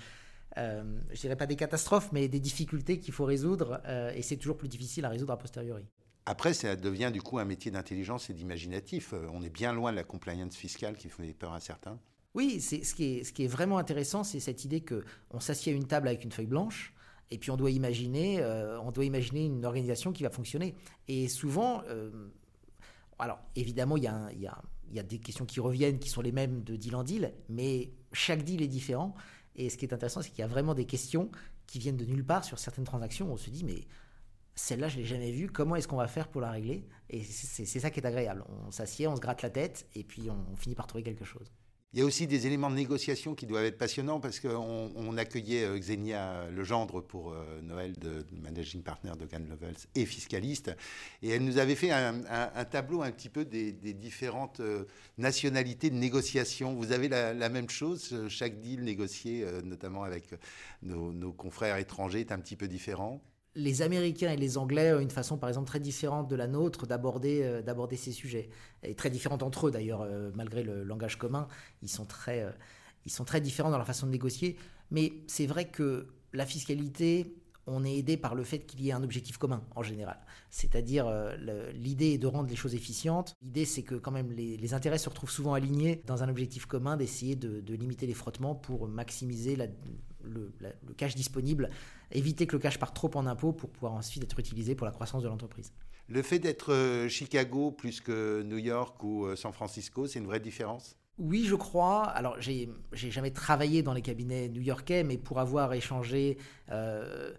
je 0.56 0.84
je 1.12 1.20
dirais 1.20 1.36
pas 1.36 1.48
des 1.48 1.56
catastrophes, 1.56 2.12
mais 2.12 2.28
des 2.28 2.40
difficultés 2.40 3.00
qu'il 3.00 3.14
faut 3.14 3.26
résoudre 3.26 3.82
et 4.14 4.22
c'est 4.22 4.38
toujours 4.38 4.56
plus 4.56 4.68
difficile 4.68 5.06
à 5.06 5.10
résoudre 5.10 5.34
a 5.34 5.38
posteriori. 5.38 5.88
Après, 6.28 6.54
ça 6.54 6.76
devient 6.76 7.10
du 7.12 7.24
coup 7.24 7.40
un 7.40 7.46
métier 7.46 7.72
d'intelligence 7.72 8.30
et 8.30 8.34
d'imaginatif. 8.34 9.16
On 9.34 9.42
est 9.42 9.50
bien 9.50 9.74
loin 9.74 9.90
de 9.92 9.96
la 9.96 10.04
compliance 10.04 10.56
fiscale 10.56 10.96
qui 10.96 11.10
fait 11.10 11.34
peur 11.34 11.54
à 11.54 11.60
certains. 11.60 11.98
Oui, 12.36 12.60
ce, 12.62 12.96
qui 12.96 13.04
est, 13.04 13.24
ce 13.24 13.32
qui 13.32 13.44
est 13.44 13.48
vraiment 13.48 13.78
intéressant, 13.78 14.24
c'est 14.24 14.40
cette 14.40 14.66
idée 14.66 14.84
qu'on 14.84 15.40
s'assied 15.40 15.72
à 15.72 15.76
une 15.76 15.86
table 15.86 16.08
avec 16.08 16.24
une 16.24 16.32
feuille 16.32 16.48
blanche, 16.48 16.94
et 17.30 17.38
puis 17.38 17.52
on 17.52 17.58
doit 17.58 17.72
imaginer, 17.72 18.42
euh, 18.42 18.80
on 18.82 18.92
doit 18.92 19.06
imaginer 19.06 19.46
une 19.46 19.66
organisation 19.66 20.12
qui 20.12 20.24
va 20.24 20.30
fonctionner. 20.30 20.76
Et 21.08 21.28
souvent, 21.28 21.84
euh, 21.90 22.30
alors 23.20 23.40
évidemment, 23.56 23.98
il 23.98 24.04
y, 24.04 24.08
a 24.08 25.04
des 25.04 25.20
questions 25.20 25.46
qui 25.46 25.60
reviennent, 25.60 26.00
qui 26.00 26.10
sont 26.10 26.22
les 26.22 26.32
mêmes 26.32 26.64
de 26.64 26.76
deal 26.76 26.96
en 26.96 27.04
deal, 27.04 27.34
mais 27.50 27.92
chaque 28.14 28.44
deal 28.44 28.62
est 28.62 28.68
différent. 28.68 29.14
Et 29.56 29.70
ce 29.70 29.78
qui 29.78 29.86
est 29.86 29.94
intéressant, 29.94 30.22
c'est 30.22 30.30
qu'il 30.30 30.40
y 30.40 30.44
a 30.44 30.48
vraiment 30.48 30.74
des 30.74 30.86
questions 30.86 31.30
qui 31.68 31.78
viennent 31.78 31.98
de 31.98 32.06
nulle 32.06 32.26
part 32.26 32.44
sur 32.44 32.58
certaines 32.58 32.84
transactions. 32.84 33.32
On 33.32 33.38
se 33.38 33.52
dit, 33.52 33.64
mais 33.64 33.86
celle-là, 34.56 34.88
je 34.90 34.98
ne 34.98 35.02
l'ai 35.02 35.08
jamais 35.08 35.32
vue. 35.32 35.50
Comment 35.50 35.76
est-ce 35.76 35.88
qu'on 35.88 35.98
va 35.98 36.08
faire 36.08 36.28
pour 36.28 36.42
la 36.42 36.50
régler? 36.50 36.88
Et 37.10 37.24
c'est 37.24 37.80
ça 37.80 37.92
qui 37.92 38.00
est 38.00 38.06
agréable. 38.06 38.44
On 38.68 38.72
s'assied, 38.72 39.08
on 39.08 39.16
se 39.16 39.22
gratte 39.22 39.44
la 39.44 39.52
tête, 39.52 39.88
et 39.94 40.04
puis 40.04 40.30
on 40.30 40.56
finit 40.56 40.76
par 40.76 40.88
trouver 40.88 41.04
quelque 41.04 41.26
chose. 41.26 41.52
Il 41.94 42.00
y 42.00 42.02
a 42.02 42.06
aussi 42.06 42.26
des 42.26 42.48
éléments 42.48 42.72
de 42.72 42.76
négociation 42.76 43.36
qui 43.36 43.46
doivent 43.46 43.66
être 43.66 43.78
passionnants 43.78 44.20
parce 44.20 44.40
qu'on 44.40 44.92
on 44.96 45.16
accueillait 45.16 45.66
euh, 45.66 45.78
Xenia 45.78 46.50
Legendre 46.50 47.04
pour 47.04 47.32
euh, 47.32 47.62
Noël, 47.62 47.94
de, 48.00 48.26
managing 48.42 48.82
partner 48.82 49.12
de 49.12 49.28
Gan 49.28 49.46
Levels 49.48 49.76
et 49.94 50.08
fiscaliste. 50.08 50.76
Et 51.22 51.30
elle 51.30 51.44
nous 51.44 51.60
avait 51.60 51.76
fait 51.76 51.92
un, 51.92 52.66
tableau 52.66 53.04
un 53.04 53.12
petit 53.12 53.30
peu 53.30 53.46
des, 53.46 53.72
différentes 53.94 54.60
euh, 54.60 54.86
nationalités 55.20 55.92
de 55.92 55.96
négociation. 55.96 56.74
Vous 56.74 56.94
avez 56.94 57.10
la, 57.10 57.50
même 57.50 57.70
chose 57.70 58.28
Chaque 58.28 58.60
deal 58.60 58.84
négocié, 58.84 59.46
notamment 59.64 60.04
avec 60.04 60.30
nos 60.82 61.32
confrères 61.32 61.78
étrangers, 61.78 62.22
est 62.22 62.32
un 62.32 62.40
petit 62.40 62.56
peu 62.56 62.68
différent 62.68 63.22
les 63.56 63.82
Américains 63.82 64.32
et 64.32 64.38
les 64.38 64.58
Anglais 64.58 64.94
ont 64.94 65.00
une 65.00 65.12
façon, 65.12 65.38
par 65.38 65.50
exemple, 65.50 65.68
très 65.68 65.80
différente 65.80 66.28
de 66.28 66.36
la 66.36 66.48
nôtre 66.48 66.88
d'aborder 66.88 67.42
euh, 67.44 67.96
ces 67.96 68.12
sujets. 68.12 68.50
Et 68.82 68.96
très 68.96 69.10
différente 69.10 69.44
entre 69.44 69.68
eux, 69.68 69.72
d'ailleurs, 69.72 70.02
euh, 70.02 70.32
malgré 70.34 70.64
le 70.64 70.84
langage 70.84 71.18
commun. 71.18 71.48
Ils 71.82 71.90
sont, 71.90 72.06
très, 72.06 72.42
euh, 72.42 72.52
ils 73.06 73.12
sont 73.12 73.26
très 73.26 73.42
différents 73.42 73.70
dans 73.70 73.78
leur 73.78 73.86
façon 73.86 74.08
de 74.08 74.12
négocier. 74.12 74.58
Mais 74.90 75.14
c'est 75.28 75.46
vrai 75.46 75.66
que 75.66 76.08
la 76.34 76.46
fiscalité, 76.46 77.36
on 77.68 77.86
est 77.86 77.96
aidé 77.96 78.18
par 78.18 78.34
le 78.34 78.44
fait 78.44 78.60
qu'il 78.60 78.82
y 78.82 78.90
ait 78.90 78.94
un 78.94 79.04
objectif 79.04 79.38
commun, 79.38 79.64
en 79.76 79.84
général. 79.84 80.18
C'est-à-dire, 80.50 81.08
l'idée 81.74 82.14
est 82.14 82.18
de 82.18 82.28
rendre 82.28 82.50
les 82.50 82.56
choses 82.56 82.76
efficientes. 82.76 83.36
L'idée, 83.42 83.66
c'est 83.66 83.84
que 83.84 83.96
quand 83.96 84.12
même 84.12 84.32
les, 84.32 84.74
intérêts 84.74 84.98
se 84.98 85.10
retrouvent 85.10 85.32
souvent 85.32 85.54
alignés 85.54 86.04
dans 86.06 86.24
un 86.24 86.30
objectif 86.30 86.66
commun 86.66 86.98
d'essayer 86.98 87.36
de, 87.36 87.62
de, 87.62 87.74
limiter 87.76 88.06
les 88.08 88.14
frottements 88.14 88.56
pour 88.56 88.88
maximiser 88.88 89.56
la, 89.56 89.68
le, 90.24 90.52
cash 90.96 91.16
disponible, 91.16 91.70
éviter 92.12 92.48
que 92.48 92.56
le 92.56 92.62
cash 92.62 92.80
parte 92.80 92.96
trop 92.96 93.12
en 93.16 93.26
impôts 93.26 93.54
pour 93.54 93.70
pouvoir 93.70 93.94
ensuite 93.94 94.24
être 94.24 94.40
utilisé 94.40 94.76
pour 94.76 94.86
la 94.86 94.92
croissance 94.92 95.24
de 95.24 95.28
l'entreprise. 95.28 95.72
Le 96.10 96.22
fait 96.22 96.40
d'être 96.40 96.74
euh, 96.74 97.08
Chicago 97.08 97.72
plus 97.72 98.02
que 98.02 98.44
New 98.44 98.58
York 98.58 99.02
ou 99.04 99.26
euh, 99.26 99.36
San 99.36 99.54
Francisco, 99.54 100.06
c'est 100.08 100.20
une 100.20 100.26
vraie 100.26 100.40
différence? 100.42 100.98
Oui, 101.18 101.46
je 101.46 101.56
crois. 101.56 102.04
Alors, 102.04 102.42
j'ai 102.42 102.70
jamais 102.92 103.32
travaillé 103.32 103.84
dans 103.84 103.94
les 103.94 104.02
cabinets 104.02 104.50
new-yorkais, 104.50 105.04
mais 105.04 105.18
pour 105.18 105.40
avoir 105.40 105.74
échangé 105.74 106.38
euh, 106.72 107.32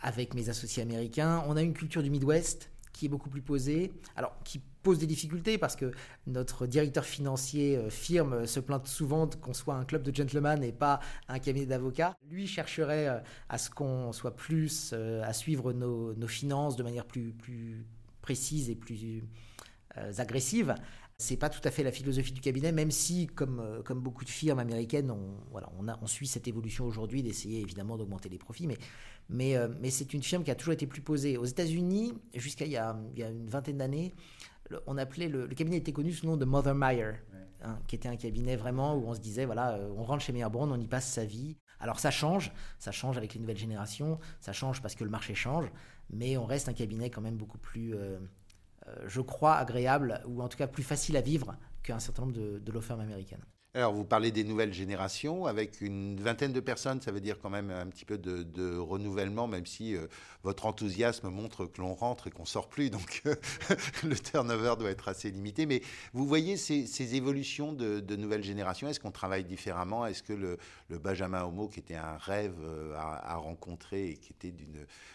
avec 0.00 0.34
mes 0.34 0.48
associés 0.48 0.82
américains, 0.82 1.44
on 1.48 1.56
a 1.56 1.62
une 1.62 1.74
culture 1.74 2.02
du 2.02 2.10
Midwest 2.10 2.70
qui 2.96 3.04
est 3.04 3.08
beaucoup 3.10 3.28
plus 3.28 3.42
posée. 3.42 3.92
Alors, 4.16 4.34
qui 4.42 4.58
pose 4.82 4.98
des 4.98 5.06
difficultés 5.06 5.58
parce 5.58 5.76
que 5.76 5.92
notre 6.26 6.66
directeur 6.66 7.04
financier 7.04 7.76
euh, 7.76 7.90
firme 7.90 8.46
se 8.46 8.58
plaint 8.58 8.86
souvent 8.86 9.28
qu'on 9.28 9.52
soit 9.52 9.74
un 9.74 9.84
club 9.84 10.02
de 10.02 10.14
gentlemen 10.14 10.64
et 10.64 10.72
pas 10.72 11.00
un 11.28 11.38
cabinet 11.38 11.66
d'avocats. 11.66 12.16
Lui 12.30 12.46
chercherait 12.46 13.08
euh, 13.08 13.18
à 13.50 13.58
ce 13.58 13.68
qu'on 13.68 14.12
soit 14.12 14.34
plus 14.34 14.92
euh, 14.94 15.22
à 15.24 15.34
suivre 15.34 15.74
nos, 15.74 16.14
finances 16.26 16.76
de 16.76 16.82
manière 16.82 17.04
plus, 17.04 17.32
plus 17.32 17.84
précise 18.22 18.70
et 18.70 18.74
plus 18.74 19.22
agressive. 20.18 20.74
C'est 21.18 21.38
pas 21.38 21.48
tout 21.48 21.66
à 21.66 21.70
fait 21.70 21.82
la 21.82 21.92
philosophie 21.92 22.32
du 22.32 22.42
cabinet, 22.42 22.72
même 22.72 22.90
si, 22.90 23.26
comme, 23.26 23.82
comme 23.84 24.00
beaucoup 24.00 24.24
de 24.24 24.28
firmes 24.28 24.58
américaines, 24.58 25.10
on, 25.10 25.38
voilà, 25.50 25.70
on, 25.78 25.88
a, 25.88 25.98
on 26.02 26.06
suit 26.06 26.26
cette 26.26 26.46
évolution 26.46 26.84
aujourd'hui 26.84 27.22
d'essayer 27.22 27.62
évidemment 27.62 27.96
d'augmenter 27.96 28.28
les 28.28 28.36
profits. 28.36 28.66
Mais, 28.66 28.76
mais, 29.30 29.56
mais 29.80 29.88
c'est 29.88 30.12
une 30.12 30.22
firme 30.22 30.44
qui 30.44 30.50
a 30.50 30.54
toujours 30.54 30.74
été 30.74 30.86
plus 30.86 31.00
posée. 31.00 31.38
Aux 31.38 31.46
États-Unis, 31.46 32.12
jusqu'à 32.34 32.66
il, 32.66 32.72
il, 32.72 33.18
y 33.18 33.22
a 33.22 33.30
une 33.30 33.48
vingtaine 33.48 33.78
d'années, 33.78 34.12
on 34.86 34.96
appelait 34.98 35.28
le, 35.28 35.46
cabinet 35.48 35.78
était 35.78 35.92
connu 35.92 36.12
sous 36.12 36.26
le 36.26 36.32
nom 36.32 36.36
de 36.36 36.44
Mother 36.44 36.74
Meyer, 36.74 37.12
hein, 37.62 37.78
qui 37.86 37.96
était 37.96 38.08
un 38.08 38.16
cabinet 38.16 38.56
vraiment 38.56 38.94
où 38.94 39.06
on 39.06 39.14
se 39.14 39.20
disait 39.20 39.44
voilà, 39.44 39.74
euh, 39.74 39.92
on 39.96 40.04
rentre 40.04 40.22
chez 40.22 40.32
Meyer 40.32 40.48
Brown, 40.50 40.70
on 40.70 40.80
y 40.80 40.86
passe 40.86 41.10
sa 41.10 41.24
vie. 41.24 41.56
Alors 41.78 42.00
ça 42.00 42.10
change, 42.10 42.52
ça 42.78 42.92
change 42.92 43.16
avec 43.16 43.34
les 43.34 43.40
nouvelles 43.40 43.58
générations, 43.58 44.18
ça 44.40 44.52
change 44.52 44.80
parce 44.80 44.94
que 44.94 45.04
le 45.04 45.10
marché 45.10 45.34
change, 45.34 45.66
mais 46.10 46.36
on 46.36 46.46
reste 46.46 46.68
un 46.68 46.72
cabinet 46.72 47.10
quand 47.10 47.20
même 47.20 47.36
beaucoup 47.36 47.58
plus, 47.58 47.94
euh, 47.94 47.98
euh, 47.98 48.18
je 49.06 49.20
crois, 49.20 49.56
agréable 49.56 50.20
ou 50.26 50.42
en 50.42 50.48
tout 50.48 50.58
cas 50.58 50.66
plus 50.66 50.82
facile 50.82 51.16
à 51.16 51.20
vivre 51.20 51.56
qu'un 51.82 51.98
certain 51.98 52.22
nombre 52.22 52.34
de, 52.34 52.58
de 52.58 52.72
law 52.72 52.80
firms 52.80 53.00
américaines. 53.00 53.44
Alors, 53.76 53.92
vous 53.92 54.06
parlez 54.06 54.30
des 54.30 54.42
nouvelles 54.42 54.72
générations, 54.72 55.44
avec 55.44 55.82
une 55.82 56.18
vingtaine 56.18 56.54
de 56.54 56.60
personnes, 56.60 57.02
ça 57.02 57.12
veut 57.12 57.20
dire 57.20 57.38
quand 57.38 57.50
même 57.50 57.70
un 57.70 57.84
petit 57.88 58.06
peu 58.06 58.16
de, 58.16 58.78
renouvellement, 58.78 59.46
même 59.48 59.66
si 59.66 59.94
euh, 59.94 60.06
votre 60.44 60.64
enthousiasme 60.64 61.28
montre 61.28 61.66
que 61.66 61.82
l'on 61.82 61.92
rentre 61.92 62.26
et 62.26 62.30
qu'on 62.30 62.46
sort 62.46 62.70
plus, 62.70 62.88
donc 62.88 63.22
le 64.02 64.14
turnover 64.14 64.76
doit 64.78 64.88
être 64.88 65.08
assez 65.08 65.30
limité. 65.30 65.66
Mais 65.66 65.82
vous 66.14 66.26
voyez 66.26 66.56
ces, 66.56 67.14
évolutions 67.16 67.74
de, 67.74 68.16
nouvelles 68.16 68.42
générations, 68.42 68.88
est-ce 68.88 68.98
qu'on 68.98 69.10
travaille 69.10 69.44
différemment? 69.44 70.06
Est-ce 70.06 70.22
que 70.22 70.32
le, 70.32 70.56
Benjamin 70.88 71.44
Homo, 71.44 71.68
qui 71.68 71.80
était 71.80 71.96
un 71.96 72.16
rêve 72.16 72.56
euh, 72.62 72.94
à, 72.96 73.36
rencontrer 73.36 74.08
et 74.08 74.16
qui 74.16 74.32
était 74.32 74.54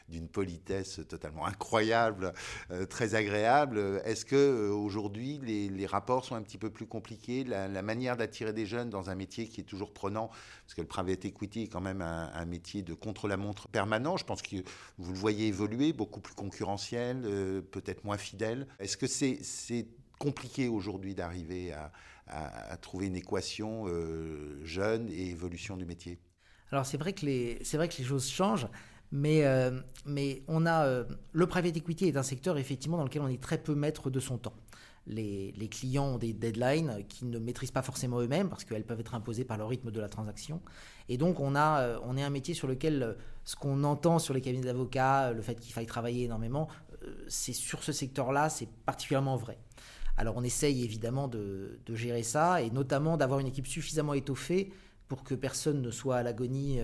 d'une 0.08 0.28
politesse 0.28 1.02
totalement 1.10 1.48
incroyable, 1.48 2.32
euh, 2.70 2.86
très 2.86 3.16
agréable, 3.16 4.04
est-ce 4.06 4.24
que 4.24 4.70
aujourd'hui 4.70 5.42
les, 5.44 5.86
rapports 5.88 6.26
sont 6.26 6.36
un 6.36 6.44
petit 6.44 6.60
peu 6.60 6.70
plus 6.70 6.86
compliqués, 6.86 7.44
la, 7.44 7.68
la 7.68 7.82
manière 7.82 8.16
d'attirer 8.16 8.51
des 8.52 8.66
jeunes 8.66 8.90
dans 8.90 9.10
un 9.10 9.16
métier 9.16 9.48
qui 9.48 9.62
est 9.62 9.66
toujours 9.66 9.94
prenant, 9.94 10.28
parce 10.28 10.74
que 10.76 10.82
le 10.82 10.88
private 10.88 11.26
equity 11.26 11.64
est 11.64 11.68
quand 11.68 11.82
même 11.82 12.02
un, 12.02 12.46
métier 12.46 12.82
de 12.82 12.94
contre-la-montre 12.94 13.68
permanent. 13.68 14.18
Je 14.18 14.26
pense 14.26 14.42
que 14.42 14.58
vous 14.98 15.14
le 15.14 15.18
voyez 15.18 15.48
évoluer, 15.48 15.94
beaucoup 15.94 16.20
plus 16.20 16.34
concurrentiel, 16.34 17.22
euh, 17.26 17.62
peut-être 17.62 18.04
moins 18.04 18.18
fidèle. 18.18 18.68
Est-ce 18.80 18.98
que 18.98 19.08
c'est 19.08 19.88
compliqué 20.20 20.68
aujourd'hui 20.68 21.16
d'arriver 21.16 21.74
à, 21.74 21.92
trouver 22.82 23.08
une 23.08 23.18
équation 23.18 23.86
euh, 23.88 24.60
jeune 24.64 25.10
et 25.10 25.30
évolution 25.30 25.76
du 25.76 25.86
métier? 25.86 26.18
Alors 26.72 26.86
c'est 26.86 26.98
vrai, 26.98 27.12
que 27.12 27.26
les, 27.26 27.60
vrai 27.74 27.90
que 27.90 27.98
les 27.98 28.06
choses 28.06 28.30
changent. 28.30 28.68
Mais, 29.14 29.44
euh, 29.44 29.82
mais 30.06 30.42
on 30.48 30.66
a 30.66 31.04
le 31.34 31.46
private 31.48 31.76
equity 31.76 32.06
est 32.06 32.16
un 32.16 32.24
secteur 32.24 32.58
effectivement 32.58 32.96
dans 32.96 33.04
lequel 33.04 33.22
on 33.22 33.28
est 33.28 33.42
très 33.42 33.58
peu 33.58 33.76
maître 33.76 34.10
de 34.10 34.22
son 34.22 34.38
temps 34.38 34.54
les, 35.08 35.68
clients 35.70 36.14
ont 36.14 36.18
des 36.18 36.34
deadlines 36.34 37.04
qu'ils 37.08 37.30
ne 37.30 37.40
maîtrisent 37.40 37.72
pas 37.72 37.82
forcément 37.82 38.20
eux-mêmes 38.20 38.50
parce 38.50 38.64
qu'elles 38.64 38.84
peuvent 38.84 39.00
être 39.00 39.16
imposées 39.16 39.44
par 39.44 39.58
le 39.58 39.66
rythme 39.66 39.92
de 39.92 40.00
la 40.00 40.10
transaction. 40.10 40.62
Et 41.10 41.18
donc, 41.18 41.40
on, 41.40 41.56
a, 41.56 41.82
euh, 41.82 42.00
on 42.04 42.18
est 42.18 42.24
un 42.24 42.30
métier 42.30 42.54
sur 42.54 42.68
lequel 42.68 43.04
euh, 43.04 43.14
ce 43.44 43.56
qu'on 43.56 43.84
entend 43.84 44.20
sur 44.20 44.34
les 44.34 44.42
cabinets 44.42 44.66
d'avocats, 44.66 45.30
euh, 45.30 45.34
le 45.34 45.42
fait 45.42 45.56
qu'il 45.56 45.74
faille 45.74 45.86
travailler 45.86 46.26
énormément, 46.26 46.68
c'est 47.28 47.54
sur 47.54 47.84
ce 47.84 47.92
secteur-là, 47.92 48.50
c'est 48.50 48.70
particulièrement 48.86 49.36
vrai. 49.36 49.58
Alors, 50.18 50.38
on 50.38 50.44
essaye 50.44 50.84
évidemment 50.84 51.28
de, 51.28 51.80
de 51.84 51.96
gérer 51.96 52.22
ça 52.22 52.62
et 52.62 52.70
notamment 52.70 53.18
d'avoir 53.18 53.40
une 53.40 53.48
équipe 53.48 53.66
suffisamment 53.66 54.14
étoffée 54.14 54.72
pour 55.12 55.26
que 55.26 55.36
personne 55.36 55.82
ne 55.82 55.92
soit 55.92 56.16
à 56.16 56.24
l'agonie 56.24 56.80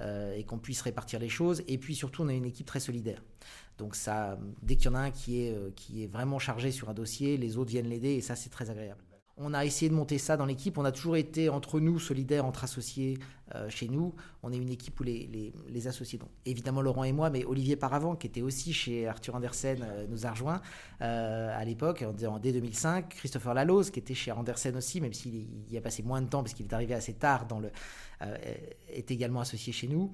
et 0.00 0.44
qu'on 0.44 0.58
puisse 0.58 0.80
répartir 0.80 1.20
les 1.20 1.28
choses. 1.28 1.62
Et 1.68 1.76
puis 1.76 1.94
surtout, 1.94 2.22
on 2.22 2.28
a 2.28 2.32
une 2.32 2.46
équipe 2.46 2.66
très 2.66 2.80
solidaire. 2.80 3.20
Donc 3.78 3.94
ça, 3.94 4.38
dès 4.62 4.76
qu'il 4.76 4.86
y 4.86 4.88
en 4.88 4.94
a 4.94 5.00
un 5.00 5.10
qui 5.10 5.42
est, 5.42 5.52
euh, 5.52 5.70
qui 5.76 6.02
est 6.02 6.06
vraiment 6.06 6.38
chargé 6.38 6.70
sur 6.70 6.88
un 6.88 6.94
dossier, 6.94 7.36
les 7.36 7.58
autres 7.58 7.70
viennent 7.70 7.88
l'aider 7.88 8.14
et 8.14 8.20
ça 8.20 8.34
c'est 8.34 8.48
très 8.48 8.70
agréable. 8.70 9.02
On 9.38 9.52
a 9.52 9.66
essayé 9.66 9.90
de 9.90 9.94
monter 9.94 10.16
ça 10.16 10.38
dans 10.38 10.46
l'équipe. 10.46 10.78
On 10.78 10.84
a 10.86 10.92
toujours 10.92 11.16
été 11.16 11.50
entre 11.50 11.78
nous, 11.78 11.98
solidaires, 11.98 12.46
entre 12.46 12.64
associés 12.64 13.18
euh, 13.54 13.68
chez 13.68 13.86
nous. 13.86 14.14
On 14.42 14.50
est 14.50 14.56
une 14.56 14.70
équipe 14.70 14.98
où 14.98 15.02
les, 15.02 15.52
les, 15.68 15.86
associés, 15.88 16.18
donc 16.18 16.30
évidemment 16.46 16.80
Laurent 16.80 17.04
et 17.04 17.12
moi, 17.12 17.28
mais 17.28 17.44
Olivier 17.44 17.76
Paravant, 17.76 18.16
qui 18.16 18.26
était 18.26 18.40
aussi 18.40 18.72
chez 18.72 19.06
Arthur 19.06 19.34
Andersen, 19.34 19.82
euh, 19.82 20.06
nous 20.08 20.26
a 20.26 20.30
rejoints 20.30 20.62
à 21.00 21.64
l'époque, 21.66 22.02
en, 22.02 22.38
dès 22.38 22.52
2005. 22.52 23.10
Christopher 23.10 23.52
Laloz, 23.52 23.90
qui 23.90 23.98
était 23.98 24.14
chez 24.14 24.32
Andersen 24.32 24.74
aussi, 24.74 25.02
même 25.02 25.12
s'il 25.12 25.46
y 25.70 25.76
a 25.76 25.82
passé 25.82 26.02
moins 26.02 26.22
de 26.22 26.28
temps 26.28 26.42
parce 26.42 26.54
qu'il 26.54 26.64
est 26.64 26.72
arrivé 26.72 26.94
assez 26.94 27.12
tard, 27.12 27.46
dans 27.46 27.60
le, 27.60 27.70
est 28.88 29.10
également 29.10 29.40
associé 29.40 29.70
chez 29.72 29.86
nous. 29.86 30.12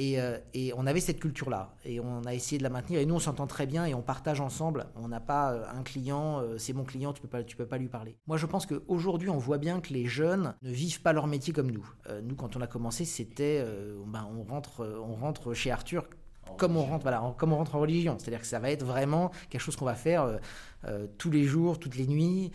Euh, 0.00 0.38
et, 0.54 0.72
on 0.74 0.86
avait 0.86 1.00
cette 1.00 1.20
culture-là. 1.20 1.74
Et 1.84 2.00
on 2.00 2.22
a 2.24 2.34
essayé 2.34 2.58
de 2.58 2.62
la 2.62 2.70
maintenir. 2.70 3.00
Et 3.00 3.06
nous, 3.06 3.14
on 3.14 3.20
s'entend 3.20 3.46
très 3.46 3.66
bien 3.66 3.84
et 3.84 3.94
on 3.94 4.02
partage 4.02 4.40
ensemble. 4.40 4.86
On 4.96 5.08
n'a 5.08 5.20
pas 5.20 5.52
euh, 5.52 5.64
un 5.74 5.82
client, 5.82 6.40
euh, 6.40 6.58
c'est 6.58 6.72
mon 6.72 6.84
client, 6.84 7.12
tu 7.12 7.20
peux 7.20 7.28
pas, 7.28 7.42
tu 7.42 7.56
peux 7.56 7.66
pas 7.66 7.78
lui 7.78 7.88
parler. 7.88 8.16
Moi, 8.26 8.36
je 8.36 8.46
pense 8.46 8.66
qu'aujourd'hui, 8.66 9.28
on 9.28 9.38
voit 9.38 9.58
bien 9.58 9.80
que 9.80 9.92
les 9.92 10.06
jeunes 10.06 10.54
ne 10.62 10.70
vivent 10.70 11.02
pas 11.02 11.12
leur 11.12 11.26
métier 11.26 11.52
comme 11.52 11.70
nous. 11.70 11.86
nous, 12.22 12.34
quand 12.34 12.56
on 12.56 12.60
a 12.60 12.66
commencé, 12.66 13.04
c'était, 13.04 13.64
ben, 14.06 14.28
on 14.36 14.42
rentre, 14.44 14.84
on 15.04 15.14
rentre 15.14 15.54
chez 15.54 15.70
Arthur 15.70 16.08
comme 16.58 16.76
on 16.76 16.84
rentre, 16.84 17.02
voilà, 17.02 17.34
comme 17.38 17.52
on 17.52 17.56
rentre 17.56 17.76
en 17.76 17.80
religion. 17.80 18.16
C'est-à-dire 18.18 18.40
que 18.40 18.46
ça 18.46 18.58
va 18.58 18.70
être 18.70 18.84
vraiment 18.84 19.30
quelque 19.48 19.60
chose 19.60 19.76
qu'on 19.76 19.84
va 19.84 19.94
faire 19.94 20.38
tous 21.16 21.30
les 21.30 21.44
jours, 21.44 21.78
toutes 21.78 21.96
les 21.96 22.06
nuits. 22.06 22.50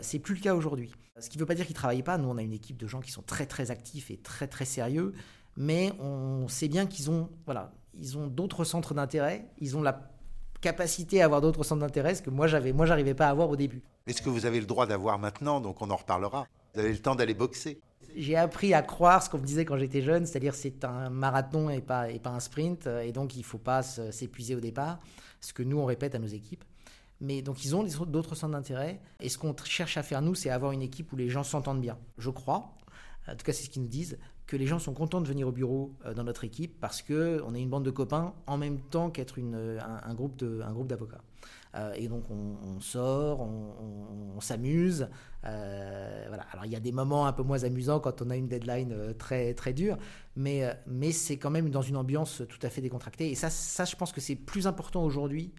c'est 0.00 0.18
plus 0.18 0.34
le 0.34 0.40
cas 0.40 0.54
aujourd'hui. 0.54 0.92
Ce 1.18 1.28
qui 1.28 1.36
ne 1.36 1.42
veut 1.42 1.46
pas 1.46 1.54
dire 1.54 1.66
qu'ils 1.66 1.74
travaillent 1.74 2.02
pas. 2.02 2.16
Nous, 2.16 2.28
on 2.28 2.38
a 2.38 2.42
une 2.42 2.54
équipe 2.54 2.78
de 2.78 2.86
gens 2.86 3.00
qui 3.00 3.10
sont 3.10 3.22
très 3.22 3.44
très 3.46 3.70
actifs 3.70 4.10
et 4.10 4.16
très 4.16 4.46
très 4.46 4.64
sérieux 4.64 5.12
mais 5.56 5.92
on 6.00 6.48
sait 6.48 6.68
bien 6.68 6.86
qu'ils 6.86 7.10
ont, 7.10 7.28
voilà, 7.44 7.72
ils 7.94 8.16
ont 8.16 8.26
d'autres 8.26 8.64
centres 8.64 8.94
d'intérêt, 8.94 9.46
ils 9.58 9.76
ont 9.76 9.82
la 9.82 10.10
capacité 10.60 11.20
à 11.20 11.24
avoir 11.26 11.40
d'autres 11.40 11.64
centres 11.64 11.80
d'intérêt 11.80 12.14
que 12.14 12.30
moi 12.30 12.46
j'avais, 12.46 12.72
moi 12.72 12.86
j'arrivais 12.86 13.14
pas 13.14 13.26
à 13.26 13.30
avoir 13.30 13.50
au 13.50 13.56
début. 13.56 13.82
Est-ce 14.06 14.22
que 14.22 14.30
vous 14.30 14.46
avez 14.46 14.60
le 14.60 14.66
droit 14.66 14.86
d'avoir 14.86 15.18
maintenant, 15.18 15.60
donc 15.60 15.82
on 15.82 15.90
en 15.90 15.96
reparlera. 15.96 16.46
Vous 16.74 16.80
avez 16.80 16.92
le 16.92 16.98
temps 16.98 17.14
d'aller 17.14 17.34
boxer. 17.34 17.80
J'ai 18.16 18.36
appris 18.36 18.74
à 18.74 18.82
croire 18.82 19.22
ce 19.22 19.30
qu'on 19.30 19.38
me 19.38 19.44
disait 19.44 19.64
quand 19.64 19.78
j'étais 19.78 20.02
jeune, 20.02 20.26
c'est-à-dire 20.26 20.54
c'est 20.54 20.84
un 20.84 21.08
marathon 21.10 21.70
et 21.70 21.80
pas, 21.80 22.10
et 22.10 22.18
pas 22.18 22.30
un 22.30 22.40
sprint, 22.40 22.86
et 22.86 23.12
donc 23.12 23.34
il 23.36 23.40
ne 23.40 23.44
faut 23.44 23.58
pas 23.58 23.82
s'épuiser 23.82 24.54
au 24.54 24.60
départ, 24.60 24.98
ce 25.40 25.52
que 25.52 25.62
nous 25.62 25.78
on 25.78 25.84
répète 25.84 26.14
à 26.14 26.18
nos 26.18 26.26
équipes. 26.26 26.64
Mais 27.20 27.40
donc 27.40 27.64
ils 27.64 27.74
ont 27.76 27.84
d'autres 27.84 28.34
centres 28.34 28.52
d'intérêt. 28.52 29.00
Et 29.20 29.28
ce 29.28 29.38
qu'on 29.38 29.54
cherche 29.64 29.96
à 29.96 30.02
faire 30.02 30.22
nous, 30.22 30.34
c'est 30.34 30.50
avoir 30.50 30.72
une 30.72 30.82
équipe 30.82 31.12
où 31.12 31.16
les 31.16 31.28
gens 31.28 31.44
s'entendent 31.44 31.80
bien. 31.80 31.96
Je 32.18 32.30
crois, 32.30 32.74
en 33.28 33.36
tout 33.36 33.44
cas 33.44 33.52
c'est 33.52 33.64
ce 33.64 33.70
qu'ils 33.70 33.82
nous 33.82 33.88
disent, 33.88 34.18
que 34.46 34.56
les 34.56 34.66
gens 34.66 34.78
sont 34.78 34.94
contents 34.94 35.20
de 35.20 35.28
venir 35.28 35.48
au 35.48 35.52
bureau 35.52 35.94
euh, 36.04 36.14
dans 36.14 36.24
notre 36.24 36.44
équipe 36.44 36.78
parce 36.80 37.02
qu'on 37.02 37.54
est 37.54 37.60
une 37.60 37.70
bande 37.70 37.84
de 37.84 37.90
copains 37.90 38.34
en 38.46 38.58
même 38.58 38.80
temps 38.80 39.10
qu'être 39.10 39.38
un, 39.40 39.78
un, 39.78 40.14
groupe 40.14 40.36
d'avocats. 40.86 41.22
Euh, 41.74 41.94
et 41.94 42.08
donc 42.08 42.24
on, 42.30 42.80
sort, 42.80 43.40
on, 43.40 44.40
s'amuse. 44.40 45.08
Euh, 45.44 46.24
voilà. 46.28 46.42
Alors 46.52 46.66
il 46.66 46.72
y 46.72 46.76
a 46.76 46.80
des 46.80 46.92
moments 46.92 47.26
un 47.26 47.32
peu 47.32 47.42
moins 47.42 47.64
amusants 47.64 48.00
quand 48.00 48.20
on 48.22 48.30
a 48.30 48.36
une 48.36 48.48
deadline 48.48 49.14
très, 49.18 49.54
très 49.54 49.72
dure, 49.72 49.96
mais, 50.36 50.64
mais 50.86 51.12
c'est 51.12 51.38
quand 51.38 51.50
même 51.50 51.70
dans 51.70 51.82
une 51.82 51.96
ambiance 51.96 52.42
tout 52.48 52.58
à 52.62 52.68
fait 52.68 52.80
décontractée. 52.80 53.30
Et 53.30 53.34
ça, 53.34 53.48
ça 53.48 53.84
je 53.84 53.96
pense 53.96 54.12
que 54.12 54.20
c'est 54.20 54.36
plus 54.36 54.66
important 54.66 55.04
aujourd'hui 55.04 55.52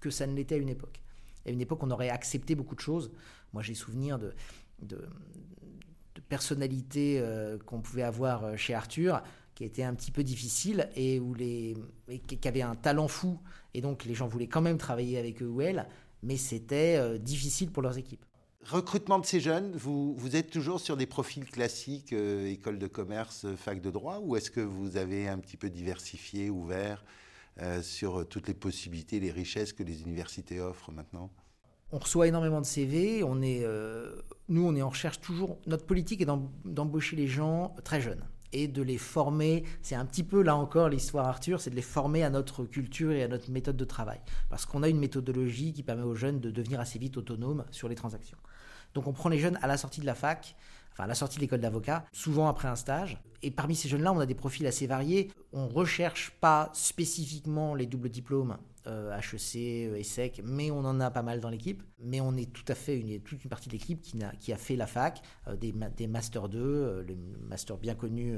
que 0.00 0.10
ça 0.10 0.26
ne 0.26 0.34
l'était 0.34 0.54
à 0.54 0.58
une 0.58 0.68
époque. 0.68 1.00
À 1.46 1.50
une 1.50 1.60
époque, 1.60 1.82
on 1.82 1.90
aurait 1.90 2.10
accepté 2.10 2.54
beaucoup 2.54 2.74
de 2.74 2.80
choses. 2.80 3.10
Moi, 3.52 3.62
j'ai 3.62 3.74
souvenir 3.74 4.18
de, 4.18 4.34
de, 4.82 5.08
personnalités 6.28 7.18
euh, 7.20 7.58
qu'on 7.58 7.80
pouvait 7.80 8.02
avoir 8.02 8.44
euh, 8.44 8.56
chez 8.56 8.74
Arthur 8.74 9.22
qui 9.54 9.64
était 9.64 9.82
un 9.82 9.94
petit 9.94 10.10
peu 10.10 10.22
difficile 10.22 10.90
et 10.96 11.18
où 11.18 11.32
les 11.32 11.76
qui 12.26 12.46
avaient 12.46 12.62
un 12.62 12.74
talent 12.74 13.08
fou 13.08 13.38
et 13.72 13.80
donc 13.80 14.04
les 14.04 14.14
gens 14.14 14.26
voulaient 14.26 14.48
quand 14.48 14.60
même 14.60 14.76
travailler 14.76 15.18
avec 15.18 15.42
eux 15.42 15.48
ou 15.48 15.62
elles, 15.62 15.88
mais 16.22 16.36
c'était 16.36 16.96
euh, 16.98 17.16
difficile 17.16 17.70
pour 17.70 17.82
leurs 17.82 17.96
équipes. 17.96 18.24
Recrutement 18.62 19.18
de 19.18 19.24
ces 19.24 19.40
jeunes, 19.40 19.72
vous, 19.76 20.14
vous 20.16 20.36
êtes 20.36 20.50
toujours 20.50 20.80
sur 20.80 20.96
des 20.96 21.06
profils 21.06 21.46
classiques, 21.46 22.12
école 22.12 22.78
de 22.78 22.88
commerce, 22.88 23.46
fac 23.56 23.80
de 23.80 23.90
droit, 23.92 24.18
ou 24.18 24.34
est-ce 24.36 24.50
que 24.50 24.60
vous 24.60 24.96
avez 24.96 25.28
un 25.28 25.38
petit 25.38 25.56
peu 25.56 25.70
diversifié, 25.70 26.50
ouvert 26.50 27.04
sur 27.80 28.26
toutes 28.28 28.48
les 28.48 28.54
possibilités, 28.54 29.20
les 29.20 29.30
richesses 29.30 29.72
que 29.72 29.84
les 29.84 30.02
universités 30.02 30.58
offrent 30.58 30.90
maintenant? 30.90 31.30
On 31.92 31.98
reçoit 31.98 32.26
énormément 32.26 32.60
de 32.60 32.66
CV. 32.66 33.22
On 33.22 33.40
euh, 33.42 34.22
nous, 34.48 34.66
on 34.66 34.74
est 34.74 34.82
en 34.82 34.88
recherche 34.88 35.20
toujours. 35.20 35.58
Notre 35.66 35.86
politique 35.86 36.20
est 36.20 36.26
d'embaucher 36.64 37.16
les 37.16 37.26
gens 37.26 37.74
très 37.84 38.00
jeunes 38.00 38.24
et 38.52 38.68
de 38.68 38.82
les 38.82 38.98
former. 38.98 39.64
C'est 39.82 39.94
un 39.94 40.04
petit 40.04 40.22
peu 40.22 40.42
là 40.42 40.56
encore 40.56 40.88
l'histoire 40.88 41.26
Arthur, 41.26 41.60
c'est 41.60 41.70
de 41.70 41.76
les 41.76 41.82
former 41.82 42.22
à 42.22 42.30
notre 42.30 42.64
culture 42.64 43.12
et 43.12 43.22
à 43.22 43.28
notre 43.28 43.50
méthode 43.50 43.76
de 43.76 43.84
travail. 43.84 44.20
Parce 44.48 44.66
qu'on 44.66 44.82
a 44.82 44.88
une 44.88 44.98
méthodologie 44.98 45.72
qui 45.72 45.82
permet 45.82 46.02
aux 46.02 46.14
jeunes 46.14 46.40
de 46.40 46.50
devenir 46.50 46.80
assez 46.80 46.98
vite 46.98 47.16
autonomes 47.16 47.64
sur 47.70 47.88
les 47.88 47.94
transactions. 47.94 48.38
Donc 48.94 49.06
on 49.06 49.12
prend 49.12 49.28
les 49.28 49.38
jeunes 49.38 49.58
à 49.62 49.66
la 49.66 49.76
sortie 49.76 50.00
de 50.00 50.06
la 50.06 50.14
fac, 50.14 50.56
enfin 50.92 51.04
à 51.04 51.06
la 51.06 51.14
sortie 51.14 51.36
de 51.36 51.42
l'école 51.42 51.60
d'avocat, 51.60 52.04
souvent 52.12 52.48
après 52.48 52.68
un 52.68 52.76
stage. 52.76 53.20
Et 53.42 53.50
parmi 53.50 53.76
ces 53.76 53.88
jeunes-là, 53.88 54.12
on 54.12 54.20
a 54.20 54.26
des 54.26 54.34
profils 54.34 54.66
assez 54.66 54.86
variés. 54.86 55.30
On 55.52 55.68
recherche 55.68 56.32
pas 56.40 56.70
spécifiquement 56.72 57.74
les 57.74 57.86
doubles 57.86 58.08
diplômes 58.08 58.56
HEC, 58.86 59.56
euh, 59.56 59.96
ESSEC, 59.96 60.42
mais 60.44 60.70
on 60.70 60.78
en 60.78 61.00
a 61.00 61.10
pas 61.10 61.22
mal 61.22 61.40
dans 61.40 61.50
l'équipe. 61.50 61.82
Mais 61.98 62.20
on 62.20 62.36
est 62.36 62.52
tout 62.52 62.64
à 62.68 62.74
fait 62.74 62.98
une, 62.98 63.20
toute 63.20 63.42
une 63.44 63.50
partie 63.50 63.68
de 63.68 63.74
l'équipe 63.74 64.00
qui, 64.00 64.18
qui, 64.40 64.52
a 64.52 64.56
fait 64.56 64.76
la 64.76 64.86
fac, 64.86 65.22
euh, 65.48 65.56
des, 65.56 65.74
des 65.96 66.06
Master 66.06 66.48
2, 66.48 66.58
euh, 66.58 67.02
le 67.02 67.16
Master 67.48 67.76
bien 67.78 67.94
connu 67.94 68.36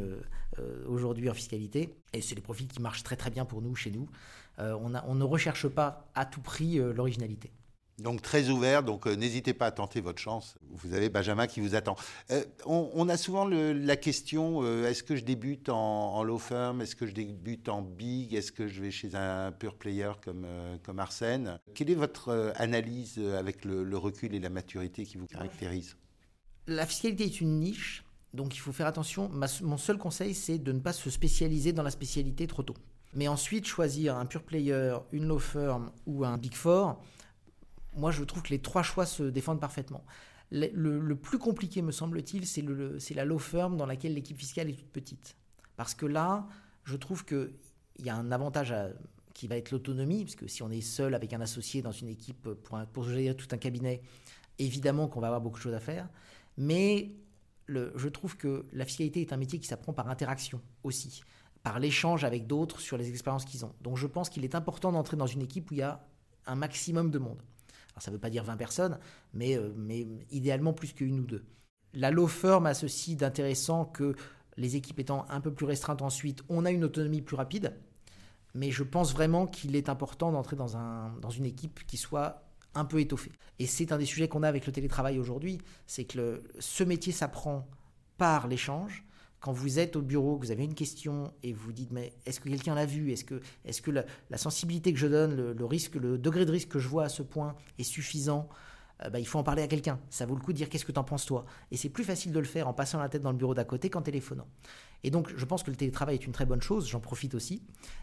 aujourd'hui 0.86 1.30
en 1.30 1.34
fiscalité. 1.34 1.94
Et 2.12 2.20
c'est 2.20 2.34
des 2.34 2.40
profils 2.40 2.66
qui 2.66 2.80
marchent 2.80 3.02
très 3.02 3.16
très 3.16 3.30
bien 3.30 3.44
pour 3.44 3.62
nous, 3.62 3.74
chez 3.74 3.90
nous. 3.90 4.08
on, 4.58 4.94
a, 4.94 5.04
on 5.06 5.14
ne 5.14 5.24
recherche 5.24 5.68
pas 5.68 6.10
à 6.14 6.24
tout 6.24 6.40
prix 6.40 6.78
l'originalité. 6.78 7.52
Donc 7.98 8.22
très 8.22 8.48
ouvert, 8.48 8.84
donc 8.84 9.06
euh, 9.06 9.16
n'hésitez 9.16 9.54
pas 9.54 9.66
à 9.66 9.70
tenter 9.72 10.00
votre 10.00 10.20
chance. 10.20 10.56
Vous 10.70 10.94
avez 10.94 11.08
Benjamin 11.08 11.48
qui 11.48 11.60
vous 11.60 11.74
attend. 11.74 11.96
Euh, 12.30 12.44
on, 12.64 13.08
a 13.08 13.16
souvent 13.16 13.44
la 13.44 13.96
question 13.96 14.62
euh, 14.62 14.88
est-ce 14.88 15.02
que 15.02 15.16
je 15.16 15.24
débute 15.24 15.68
en, 15.68 16.22
law 16.22 16.38
firm? 16.38 16.80
Est-ce 16.80 16.94
que 16.94 17.06
je 17.06 17.12
débute 17.12 17.68
en 17.68 17.82
big? 17.82 18.34
Est-ce 18.34 18.52
que 18.52 18.68
je 18.68 18.82
vais 18.82 18.92
chez 18.92 19.16
un 19.16 19.50
pure 19.50 19.74
player 19.74 20.12
comme, 20.24 20.46
comme 20.84 21.00
Arsène? 21.00 21.58
Quelle 21.74 21.90
est 21.90 21.96
votre 21.96 22.52
analyse 22.56 23.18
avec 23.18 23.64
le, 23.64 23.98
recul 23.98 24.32
et 24.32 24.38
la 24.38 24.50
maturité 24.50 25.04
qui 25.04 25.16
vous 25.16 25.26
caractérise? 25.26 25.96
La 26.68 26.86
fiscalité 26.86 27.24
est 27.24 27.40
une 27.40 27.58
niche, 27.58 28.04
donc 28.32 28.54
il 28.54 28.60
faut 28.60 28.72
faire 28.72 28.86
attention. 28.86 29.28
mon 29.62 29.78
seul 29.78 29.98
conseil, 29.98 30.34
c'est 30.34 30.58
de 30.58 30.70
ne 30.70 30.78
pas 30.78 30.92
se 30.92 31.10
spécialiser 31.10 31.72
dans 31.72 31.82
la 31.82 31.90
spécialité 31.90 32.46
trop 32.46 32.62
tôt. 32.62 32.76
Mais 33.14 33.26
ensuite, 33.26 33.66
choisir 33.66 34.16
un 34.16 34.26
pure 34.26 34.44
player, 34.44 34.98
une 35.10 35.26
law 35.26 35.38
firm 35.40 35.90
ou 36.06 36.24
un 36.24 36.38
big 36.38 36.54
four 36.54 37.00
moi, 37.98 38.12
je 38.12 38.22
trouve 38.24 38.42
que 38.42 38.50
les 38.50 38.60
trois 38.60 38.82
choix 38.82 39.06
se 39.06 39.24
défendent 39.24 39.60
parfaitement. 39.60 40.04
Le, 40.50 41.14
plus 41.14 41.38
compliqué, 41.38 41.82
me 41.82 41.92
semble-t-il, 41.92 42.46
c'est 42.46 43.14
la 43.14 43.24
law 43.24 43.38
firm 43.38 43.76
dans 43.76 43.86
laquelle 43.86 44.14
l'équipe 44.14 44.38
fiscale 44.38 44.70
est 44.70 44.74
toute 44.74 44.90
petite. 44.90 45.36
Parce 45.76 45.94
que 45.94 46.06
là, 46.06 46.46
je 46.84 46.96
trouve 46.96 47.24
qu'il 47.24 47.52
y 47.98 48.08
a 48.08 48.16
un 48.16 48.32
avantage 48.32 48.74
qui 49.34 49.46
va 49.46 49.56
être 49.56 49.70
l'autonomie, 49.70 50.24
parce 50.24 50.36
que 50.36 50.46
si 50.46 50.62
on 50.62 50.70
est 50.70 50.80
seul 50.80 51.14
avec 51.14 51.32
un 51.32 51.40
associé 51.40 51.82
dans 51.82 51.92
une 51.92 52.08
équipe 52.08 52.48
pour, 52.62 52.78
pour 52.86 53.04
gérer 53.04 53.36
tout 53.36 53.48
un 53.52 53.58
cabinet, 53.58 54.00
évidemment 54.58 55.08
qu'on 55.08 55.20
va 55.20 55.26
avoir 55.26 55.40
beaucoup 55.40 55.58
de 55.58 55.62
choses 55.62 55.74
à 55.74 55.80
faire. 55.80 56.08
Mais 56.56 57.10
je 57.68 58.08
trouve 58.08 58.36
que 58.36 58.64
la 58.72 58.84
fiscalité 58.84 59.20
est 59.20 59.32
un 59.32 59.36
métier 59.36 59.58
qui 59.58 59.66
s'apprend 59.66 59.92
par 59.92 60.08
interaction 60.08 60.60
aussi, 60.82 61.22
par 61.62 61.78
l'échange 61.78 62.24
avec 62.24 62.46
d'autres 62.46 62.80
sur 62.80 62.96
les 62.96 63.10
expériences 63.10 63.44
qu'ils 63.44 63.64
ont. 63.64 63.74
Donc 63.82 63.96
je 63.96 64.06
pense 64.06 64.30
qu'il 64.30 64.44
est 64.44 64.54
important 64.54 64.92
d'entrer 64.92 65.16
dans 65.16 65.26
une 65.26 65.42
équipe 65.42 65.70
où 65.70 65.74
il 65.74 65.78
y 65.78 65.82
a 65.82 66.00
un 66.46 66.54
maximum 66.54 67.10
de 67.10 67.18
monde 67.18 67.42
ça 68.00 68.10
ne 68.10 68.16
veut 68.16 68.20
pas 68.20 68.30
dire 68.30 68.44
20 68.44 68.56
personnes, 68.56 68.98
mais, 69.34 69.56
euh, 69.56 69.72
mais 69.76 70.06
idéalement 70.30 70.72
plus 70.72 70.92
qu'une 70.92 71.20
ou 71.20 71.26
deux. 71.26 71.44
La 71.94 72.10
law 72.10 72.26
firm 72.26 72.66
a 72.66 72.74
ceci 72.74 73.16
d'intéressant 73.16 73.84
que 73.84 74.14
les 74.56 74.76
équipes 74.76 75.00
étant 75.00 75.24
un 75.28 75.40
peu 75.40 75.52
plus 75.52 75.66
restreintes 75.66 76.02
ensuite, 76.02 76.42
on 76.48 76.64
a 76.64 76.70
une 76.70 76.84
autonomie 76.84 77.22
plus 77.22 77.36
rapide. 77.36 77.74
Mais 78.54 78.70
je 78.70 78.82
pense 78.82 79.12
vraiment 79.12 79.46
qu'il 79.46 79.76
est 79.76 79.88
important 79.88 80.32
d'entrer 80.32 80.56
dans 80.56 81.30
une 81.30 81.44
équipe 81.44 81.86
qui 81.86 81.96
soit 81.96 82.48
un 82.74 82.84
peu 82.84 83.00
étoffée. 83.00 83.32
Et 83.58 83.66
c'est 83.66 83.92
un 83.92 83.98
des 83.98 84.04
sujets 84.04 84.28
qu'on 84.28 84.42
a 84.42 84.48
avec 84.48 84.66
le 84.66 84.72
télétravail 84.72 85.18
aujourd'hui, 85.18 85.58
c'est 85.86 86.04
que 86.04 86.42
ce 86.58 86.84
métier 86.84 87.12
s'apprend 87.12 87.68
par 88.16 88.48
l'échange, 88.48 89.04
quand 89.40 89.52
vous 89.52 89.78
êtes 89.78 89.96
au 89.96 90.02
bureau, 90.02 90.36
que 90.36 90.46
vous 90.46 90.52
avez 90.52 90.64
une 90.64 90.74
question 90.74 91.32
et 91.42 91.52
vous 91.52 91.72
dites 91.72 91.92
mais 91.92 92.12
est-ce 92.26 92.40
que 92.40 92.48
quelqu'un 92.48 92.74
l'a 92.74 92.86
vu? 92.86 93.12
Est-ce 93.12 93.24
que, 93.24 93.40
est 93.64 93.80
que 93.80 93.90
la, 93.90 94.04
sensibilité 94.36 94.92
que 94.92 94.98
je 94.98 95.06
donne, 95.06 95.34
le, 95.34 95.64
risque, 95.64 95.94
le 95.94 96.18
degré 96.18 96.44
de 96.44 96.50
risque 96.50 96.68
que 96.68 96.78
je 96.78 96.88
vois 96.88 97.04
à 97.04 97.08
ce 97.08 97.22
point 97.22 97.54
est 97.78 97.84
suffisant? 97.84 98.48
Euh, 99.04 99.10
bah, 99.10 99.20
il 99.20 99.26
faut 99.26 99.38
en 99.38 99.44
parler 99.44 99.62
à 99.62 99.68
quelqu'un. 99.68 100.00
Ça 100.10 100.26
vaut 100.26 100.34
le 100.34 100.40
coup 100.40 100.52
de 100.52 100.56
dire 100.56 100.68
qu'est-ce 100.68 100.84
que 100.84 100.92
tu 100.92 100.98
en 100.98 101.04
penses 101.04 101.24
toi? 101.24 101.44
Et 101.70 101.76
c'est 101.76 101.88
plus 101.88 102.04
facile 102.04 102.32
de 102.32 102.38
le 102.38 102.44
faire 102.44 102.66
en 102.66 102.74
passant 102.74 102.98
la 102.98 103.08
tête 103.08 103.22
dans 103.22 103.30
le 103.30 103.38
bureau 103.38 103.54
d'à 103.54 103.64
côté 103.64 103.90
qu'en 103.90 104.02
téléphonant. 104.02 104.48
Et 105.04 105.10
donc 105.10 105.32
je 105.36 105.44
pense 105.44 105.62
que 105.62 105.70
le 105.70 105.76
télétravail 105.76 106.16
est 106.16 106.26
une 106.26 106.32
très 106.32 106.46
bonne 106.46 106.62
chose, 106.62 106.88
j'en 106.88 107.00
profite 107.00 107.34
aussi, 107.34 107.62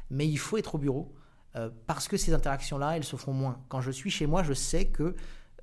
mais 0.09 0.27
il 0.27 0.37
faut 0.37 0.57
être 0.57 0.75
au 0.75 0.77
bureau 0.77 1.13
euh, 1.55 1.69
parce 1.87 2.07
que 2.07 2.17
ces 2.17 2.33
interactions-là, 2.33 2.97
elles 2.97 3.03
se 3.03 3.15
font 3.15 3.33
moins. 3.33 3.61
Quand 3.67 3.81
je 3.81 3.91
suis 3.91 4.09
chez 4.09 4.27
moi, 4.27 4.43
je 4.43 4.53
sais 4.53 4.85
que 4.85 5.15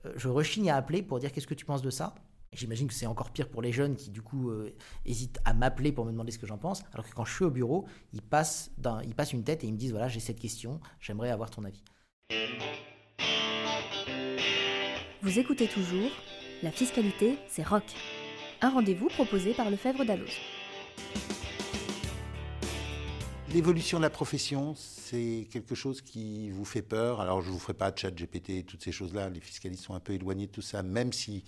euh, 0.05 0.13
je 0.17 0.29
rechigne 0.29 0.71
à 0.71 0.77
appeler 0.77 1.03
pour 1.03 1.19
dire 1.19 1.33
qu'est-ce 1.33 1.47
que 1.47 1.55
tu 1.55 1.65
penses 1.65 1.83
de 1.83 1.91
ça? 1.91 2.15
J'imagine 2.55 2.87
que 2.87 2.93
c'est 2.93 3.07
encore 3.07 3.31
pire 3.31 3.49
pour 3.49 3.63
les 3.63 3.73
jeunes 3.73 3.97
qui, 3.97 4.11
du 4.11 4.21
coup, 4.21 4.51
euh, 4.51 4.75
hésitent 5.07 5.41
à 5.47 5.55
m'appeler 5.55 5.91
pour 5.91 6.05
me 6.05 6.13
demander 6.13 6.33
ce 6.33 6.39
que 6.39 6.47
j'en 6.47 6.59
pense. 6.59 6.85
Alors 6.93 7.09
que 7.09 7.15
quand 7.15 7.25
je 7.25 7.33
suis 7.35 7.45
au 7.45 7.51
bureau, 7.51 7.87
ils 8.13 8.21
passent, 8.21 8.71
ils 9.05 9.15
passent 9.15 9.33
une 9.33 9.43
tête 9.43 9.65
et 9.65 9.67
ils 9.67 9.73
me 9.73 9.79
disent 9.79 9.93
voilà, 9.93 10.09
j'ai 10.09 10.21
cette 10.21 10.39
question, 10.39 10.79
j'aimerais 11.01 11.31
avoir 11.31 11.51
ton 11.51 11.65
avis. 11.65 11.83
Vous 15.23 15.39
écoutez 15.39 15.67
toujours 15.67 16.11
La 16.63 16.71
fiscalité, 16.71 17.39
c'est 17.49 17.67
rock. 17.67 17.85
Un 18.61 18.69
rendez-vous 18.69 19.09
proposé 19.09 19.55
par 19.55 19.71
Lefebvre 19.71 20.05
Dalloz. 20.05 20.31
L'évolution 23.55 23.99
de 23.99 24.03
la 24.03 24.11
profession, 24.11 24.75
c'est 24.77 25.49
quelque 25.51 25.75
chose 25.75 26.03
qui 26.03 26.51
vous 26.51 26.65
fait 26.65 26.83
peur. 26.83 27.21
Alors, 27.21 27.41
je 27.41 27.49
ne 27.49 27.53
vous 27.53 27.59
ferai 27.59 27.75
pas 27.75 27.91
de 27.91 27.99
chat 27.99 28.11
GPT 28.11 28.51
et 28.51 28.63
toutes 28.63 28.83
ces 28.83 28.93
choses-là. 28.93 29.31
Les 29.31 29.41
fiscalistes 29.41 29.85
sont 29.85 29.95
un 29.95 30.01
peu 30.01 30.13
éloignés 30.13 30.47
de 30.47 30.53
tout 30.53 30.63
ça, 30.63 30.83
même 30.83 31.13
si 31.13 31.45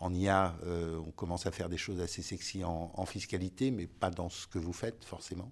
en 0.00 0.14
IA, 0.14 0.54
euh, 0.64 1.00
on 1.06 1.10
commence 1.10 1.46
à 1.46 1.50
faire 1.50 1.68
des 1.68 1.76
choses 1.76 2.00
assez 2.00 2.22
sexy 2.22 2.62
en, 2.64 3.06
fiscalité, 3.06 3.70
mais 3.70 3.86
pas 3.86 4.10
dans 4.10 4.28
ce 4.28 4.46
que 4.46 4.58
vous 4.58 4.72
faites 4.72 5.04
forcément. 5.04 5.50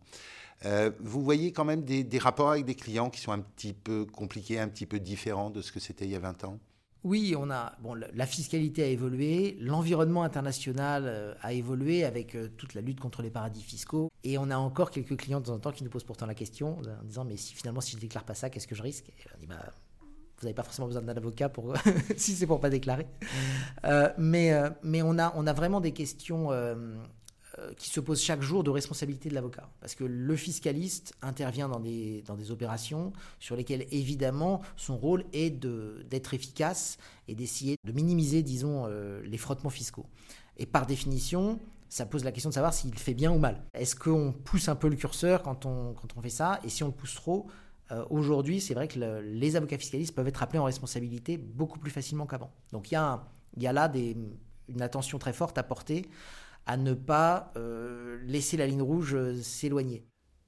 Euh, 0.64 0.90
vous 1.00 1.22
voyez 1.22 1.52
quand 1.52 1.64
même 1.64 1.82
des, 1.82 2.18
rapports 2.18 2.50
avec 2.50 2.64
des 2.64 2.74
clients 2.74 3.10
qui 3.10 3.20
sont 3.20 3.32
un 3.32 3.40
petit 3.40 3.72
peu 3.72 4.04
compliqués, 4.04 4.58
un 4.58 4.68
petit 4.68 4.86
peu 4.86 5.00
différents 5.00 5.50
de 5.50 5.62
ce 5.62 5.72
que 5.72 5.80
c'était 5.80 6.04
il 6.04 6.10
y 6.10 6.16
a 6.16 6.20
20 6.20 6.44
ans? 6.44 6.58
Oui, 7.04 7.34
on 7.38 7.50
a 7.50 7.72
bon, 7.80 7.94
la 7.94 8.26
fiscalité 8.26 8.82
a 8.82 8.86
évolué, 8.86 9.56
l'environnement 9.60 10.24
international 10.24 11.04
euh, 11.06 11.34
a 11.40 11.52
évolué 11.52 12.04
avec 12.04 12.36
toute 12.56 12.74
la 12.74 12.80
lutte 12.80 12.98
contre 12.98 13.22
les 13.22 13.30
paradis 13.30 13.62
fiscaux, 13.62 14.10
et 14.24 14.38
on 14.38 14.50
a 14.50 14.56
encore 14.56 14.90
quelques 14.90 15.16
clients 15.16 15.40
de 15.40 15.46
temps 15.46 15.54
en 15.54 15.58
temps 15.60 15.72
qui 15.72 15.84
nous 15.84 15.90
posent 15.90 16.04
pourtant 16.04 16.26
la 16.26 16.34
question 16.34 16.78
en 16.78 17.04
disant 17.04 17.24
mais 17.24 17.36
si 17.36 17.54
finalement 17.54 17.80
si 17.80 17.92
je 17.92 18.00
déclare 18.00 18.24
pas 18.24 18.34
ça, 18.34 18.50
qu'est-ce 18.50 18.66
que 18.66 18.74
je 18.74 18.82
risque? 18.82 19.12
Bah, 19.46 19.72
vous 20.38 20.46
n'avez 20.46 20.54
pas 20.54 20.62
forcément 20.62 20.86
besoin 20.86 21.02
d'un 21.02 21.16
avocat 21.16 21.48
pour 21.48 21.74
si 22.16 22.34
c'est 22.34 22.46
pour 22.46 22.60
pas 22.60 22.70
déclarer. 22.70 23.06
Euh, 23.84 24.10
mais 24.18 24.52
euh, 24.52 24.70
mais 24.82 25.02
on 25.02 25.18
a 25.18 25.32
on 25.36 25.46
a 25.46 25.52
vraiment 25.52 25.80
des 25.80 25.92
questions 25.92 26.52
euh, 26.52 26.94
qui 27.78 27.88
se 27.88 28.00
posent 28.00 28.20
chaque 28.20 28.42
jour 28.42 28.62
de 28.62 28.68
responsabilité 28.68 29.30
de 29.30 29.34
l'avocat, 29.34 29.70
parce 29.80 29.94
que 29.94 30.04
le 30.04 30.36
fiscaliste 30.36 31.14
intervient 31.22 31.68
dans 31.68 31.80
des 31.80 32.22
dans 32.26 32.34
des 32.34 32.50
opérations 32.50 33.14
sur 33.40 33.56
lesquelles 33.56 33.86
évidemment 33.90 34.60
son 34.76 34.98
rôle 34.98 35.24
est 35.32 35.50
de 35.50 36.04
d'être 36.10 36.34
efficace 36.34 36.98
et 37.28 37.34
d'essayer 37.34 37.78
de 37.82 37.92
minimiser 37.92 38.42
disons 38.42 38.86
les 39.24 39.38
frottements 39.38 39.70
fiscaux. 39.70 40.06
Et 40.58 40.66
par 40.66 40.86
définition, 40.86 41.58
ça 41.88 42.04
pose 42.04 42.24
la 42.24 42.32
question 42.32 42.50
de 42.50 42.54
savoir 42.54 42.74
s'il 42.74 42.94
fait 42.98 43.14
bien 43.14 43.30
ou 43.32 43.38
mal. 43.38 43.62
Est-ce 43.74 43.96
qu'on 43.96 44.32
pousse 44.32 44.68
un 44.68 44.76
peu 44.76 44.88
le 44.88 44.96
curseur 44.96 45.42
quand 45.42 45.66
on, 45.66 45.94
quand 45.94 46.16
on 46.16 46.20
fait 46.20 46.30
ça? 46.30 46.60
Et 46.64 46.68
si 46.68 46.82
on 46.82 46.88
le 46.88 46.92
pousse 46.92 47.14
trop, 47.14 47.46
Euh, 47.92 48.04
aujourd'hui, 48.10 48.60
c'est 48.60 48.74
vrai 48.74 48.88
que 48.88 48.98
les 49.22 49.56
avocats 49.56 49.78
fiscalistes 49.78 50.14
peuvent 50.14 50.26
être 50.26 50.42
appelés 50.42 50.58
en 50.58 50.64
responsabilité 50.64 51.36
beaucoup 51.36 51.78
plus 51.78 51.90
facilement 51.90 52.26
qu'avant. 52.26 52.52
Donc 52.72 52.90
il 52.90 52.94
y 52.94 52.96
a, 52.96 53.24
y 53.56 53.66
a 53.66 53.72
là 53.72 53.88
des, 53.88 54.16
une 54.68 54.82
attention 54.82 55.18
très 55.18 55.32
forte 55.32 55.58
à 55.58 55.62
porter 55.62 56.08
à 56.66 56.76
ne 56.76 56.94
pas 56.94 57.52
euh, 57.56 58.18
laisser 58.24 58.56
la 58.56 58.66
ligne 58.66 58.82
rouge 58.82 59.14
euh, 59.14 59.40
s'éloigner. 59.40 60.04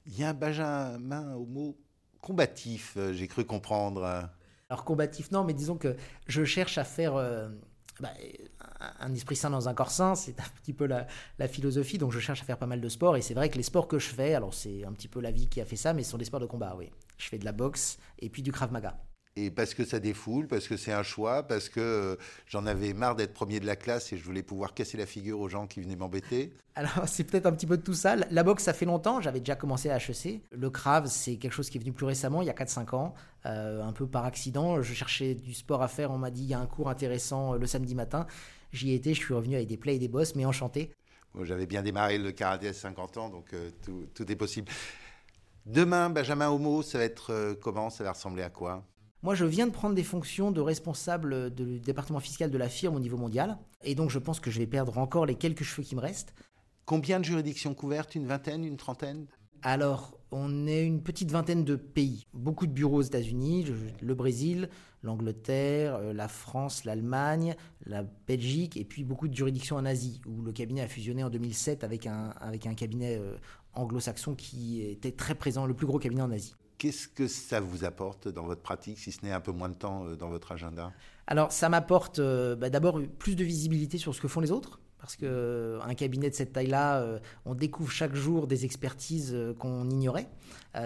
Il 0.07 0.19
y 0.19 0.25
a 0.25 0.31
un 0.31 0.35
Benjamin 0.35 1.35
Homo 1.35 1.79
combatif, 2.21 2.99
j'ai 3.13 3.29
cru 3.29 3.45
comprendre. 3.45 4.29
Alors 4.69 4.85
combatif, 4.85 5.31
non, 5.31 5.45
mais 5.45 5.55
disons 5.55 5.77
que 5.77 5.95
je 6.27 6.45
cherche 6.45 6.79
à 6.79 6.85
faire 6.85 7.15
bah, 8.01 8.11
un 9.01 9.13
esprit 9.15 9.37
sain 9.37 9.51
dans 9.51 9.69
un 9.69 9.75
corps 9.75 9.91
sain, 9.91 10.15
c'est 10.15 10.39
un 10.41 10.49
petit 10.63 10.73
peu 10.73 10.87
la, 10.87 11.07
philosophie. 11.49 11.99
Donc 11.99 12.13
je 12.13 12.21
cherche 12.21 12.43
à 12.43 12.45
faire 12.45 12.59
pas 12.59 12.67
mal 12.67 12.81
de 12.81 12.89
sport. 12.89 13.17
Et 13.17 13.23
c'est 13.23 13.35
vrai 13.35 13.49
que 13.49 13.57
les 13.57 13.63
sports 13.63 13.89
que 13.89 13.99
je 13.99 14.09
fais, 14.09 14.35
alors 14.35 14.55
c'est 14.55 14.85
un 14.85 14.93
petit 14.93 15.09
peu 15.09 15.21
la 15.21 15.31
vie 15.31 15.49
qui 15.49 15.61
a 15.61 15.65
fait 15.65 15.77
ça, 15.77 15.93
mais 15.93 16.03
ce 16.03 16.11
sont 16.11 16.19
des 16.19 16.25
sports 16.25 16.41
de 16.41 16.47
combat, 16.47 16.75
oui. 16.77 16.91
Je 17.19 17.29
fais 17.29 17.39
de 17.39 17.45
la 17.45 17.53
boxe 17.53 17.99
et 18.21 18.29
puis 18.29 18.43
du 18.43 18.53
Krav 18.53 18.73
Maga. 18.73 18.97
Et 19.41 19.53
parce 19.53 19.73
que 19.73 19.85
ça 19.85 20.01
défoule, 20.01 20.49
parce 20.49 20.67
que 20.67 20.77
c'est 20.77 20.91
un 20.91 21.05
choix, 21.05 21.45
parce 21.45 21.69
que 21.69 21.79
euh, 21.79 22.17
j'en 22.47 22.67
avais 22.67 22.93
marre 22.93 23.15
d'être 23.15 23.33
premier 23.33 23.61
de 23.61 23.67
la 23.67 23.77
classe 23.77 24.13
et 24.13 24.17
je 24.17 24.25
voulais 24.25 24.43
pouvoir 24.43 24.75
casser 24.75 24.99
la 24.99 25.07
figure 25.07 25.39
aux 25.39 25.49
gens 25.49 25.69
qui 25.69 25.81
venaient 25.81 25.95
m'embêter. 25.95 26.53
Alors 26.75 27.03
c'est 27.07 27.23
peut-être 27.23 27.47
un 27.47 27.53
petit 27.53 27.67
peu 27.67 27.77
de 27.77 27.83
tout 27.83 27.95
ça. 27.95 28.17
La 28.17 28.43
boxe, 28.43 28.65
ça 28.65 28.73
fait 28.73 28.85
longtemps, 28.85 29.21
j'avais 29.21 29.39
déjà 29.39 29.55
commencé 29.55 29.91
à 29.91 29.99
HEC. 29.99 30.43
Le 30.51 30.71
Krav, 30.71 31.07
c'est 31.07 31.37
quelque 31.37 31.53
chose 31.53 31.71
qui 31.71 31.79
est 31.79 31.81
venu 31.81 31.93
plus 31.93 32.07
récemment, 32.07 32.43
il 32.43 32.47
y 32.47 32.51
a 32.51 32.55
4-5 32.55 32.97
ans, 32.97 33.15
euh, 33.47 33.81
un 33.85 33.93
peu 33.93 34.09
par 34.09 34.25
accident. 34.25 34.83
Je 34.83 34.93
cherchais 34.93 35.37
du 35.37 35.55
sport 35.55 35.83
à 35.83 35.89
faire, 35.89 36.11
on 36.11 36.19
m'a 36.19 36.33
dit 36.33 36.43
il 36.43 36.49
y 36.49 36.55
a 36.55 36.59
un 36.59 36.67
cours 36.67 36.91
intéressant 36.91 37.55
euh, 37.55 37.59
le 37.59 37.67
samedi 37.69 37.95
matin. 37.95 38.27
J'y 38.73 38.93
étais, 38.93 39.15
je 39.15 39.21
suis 39.21 39.35
revenu 39.35 39.57
avec 39.57 39.69
des 39.69 39.77
plaies 39.77 39.97
et 39.97 39.99
des 39.99 40.09
bosses, 40.09 40.35
mais 40.35 40.45
enchanté. 40.45 40.93
J'avais 41.43 41.67
bien 41.67 41.83
démarré 41.83 42.19
le 42.19 42.33
karaté 42.33 42.69
à 42.69 42.73
50 42.73 43.17
ans, 43.17 43.29
donc 43.29 43.55
tout, 43.83 44.07
tout, 44.15 44.31
est 44.31 44.37
possible. 44.37 44.71
Demain, 45.67 46.11
Benjamin 46.11 46.51
Homo, 46.51 46.83
ça 46.83 46.99
va 46.99 47.05
être 47.05 47.57
comment? 47.61 47.91
Ça 47.91 48.03
va 48.03 48.13
ressembler 48.13 48.43
à 48.43 48.51
quoi? 48.51 48.85
Moi, 49.23 49.35
je 49.35 49.45
viens 49.45 49.67
de 49.67 49.73
prendre 49.73 49.95
des 49.95 50.05
fonctions 50.05 50.53
de 50.53 50.61
responsable 50.61 51.53
du 51.53 51.81
département 51.81 52.21
fiscal 52.21 52.51
de 52.51 52.59
la 52.59 52.69
firme 52.69 52.95
au 52.95 53.01
niveau 53.01 53.17
mondial. 53.17 53.59
Et 53.83 53.95
donc, 53.95 54.11
je 54.11 54.19
pense 54.19 54.39
que 54.39 54.51
je 54.51 54.59
vais 54.59 54.67
perdre 54.67 54.97
encore 54.99 55.27
les 55.27 55.35
quelques 55.35 55.65
cheveux 55.65 55.83
qui 55.83 55.97
me 55.97 56.01
restent. 56.01 56.35
Combien 56.85 57.19
de 57.19 57.25
juridictions 57.25 57.75
couvertes? 57.75 58.15
Une 58.15 58.27
vingtaine? 58.27 58.65
Une 58.65 58.77
trentaine? 58.77 59.27
Alors, 59.63 60.18
on 60.31 60.67
est 60.67 60.85
une 60.85 61.03
petite 61.03 61.31
vingtaine 61.31 61.65
de 61.65 61.77
pays. 61.77 62.27
Beaucoup 62.35 62.67
de 62.67 62.73
bureaux 62.73 62.99
aux 62.99 63.03
États-Unis, 63.03 63.67
le 64.01 64.15
Brésil, 64.15 64.69
l'Angleterre, 65.03 65.97
euh, 65.97 66.13
la 66.13 66.29
France, 66.29 66.85
l'Allemagne, 66.85 67.57
la 67.87 68.03
Belgique, 68.03 68.77
et 68.77 68.85
puis 68.85 69.05
beaucoup 69.05 69.29
de 69.29 69.35
juridictions 69.35 69.77
en 69.77 69.85
Asie, 69.85 70.21
où 70.27 70.43
le 70.43 70.53
cabinet 70.53 70.83
a 70.83 70.89
fusionné 70.89 71.23
en 71.25 71.31
2007 71.31 71.85
avec 71.85 72.07
un, 72.07 72.31
avec 72.41 72.67
un 72.67 72.75
cabinet 72.75 73.17
euh, 73.19 73.37
anglo-saxon 73.75 74.35
qui 74.35 74.83
était 74.83 75.13
très 75.13 75.35
présent, 75.35 75.67
le 75.67 75.75
plus 75.75 75.87
gros 75.87 75.99
cabinet 75.99 76.23
en 76.23 76.31
Asie. 76.31 76.55
Qu'est-ce 76.79 77.09
que 77.09 77.27
ça 77.27 77.61
vous 77.61 77.85
apporte 77.85 78.29
dans 78.29 78.45
votre 78.45 78.63
pratique, 78.63 78.99
si 78.99 79.11
ce 79.11 79.25
n'est 79.25 79.33
un 79.33 79.41
peu 79.41 79.53
moins 79.53 79.69
de 79.69 79.75
temps 79.75 80.05
euh, 80.05 80.17
dans 80.17 80.29
votre 80.29 80.53
agenda? 80.53 80.93
Alors, 81.27 81.53
ça 81.53 81.69
m'apporte 81.69 82.21
bah, 82.21 82.71
d'abord 82.71 83.01
plus 83.19 83.37
de 83.37 83.45
visibilité 83.45 83.99
sur 83.99 84.15
ce 84.15 84.21
que 84.21 84.29
font 84.29 84.41
les 84.41 84.51
autres. 84.51 84.81
Parce 85.09 85.17
qu'un 85.17 85.27
euh, 85.27 85.95
cabinet 85.95 86.29
de 86.29 86.35
cette 86.35 86.53
taille-là, 86.53 87.19
on 87.47 87.55
découvre 87.55 87.91
chaque 87.91 88.15
jour 88.15 88.47
des 88.47 88.67
expertises 88.67 89.35
qu'on 89.59 89.89
ignorait, 89.89 90.29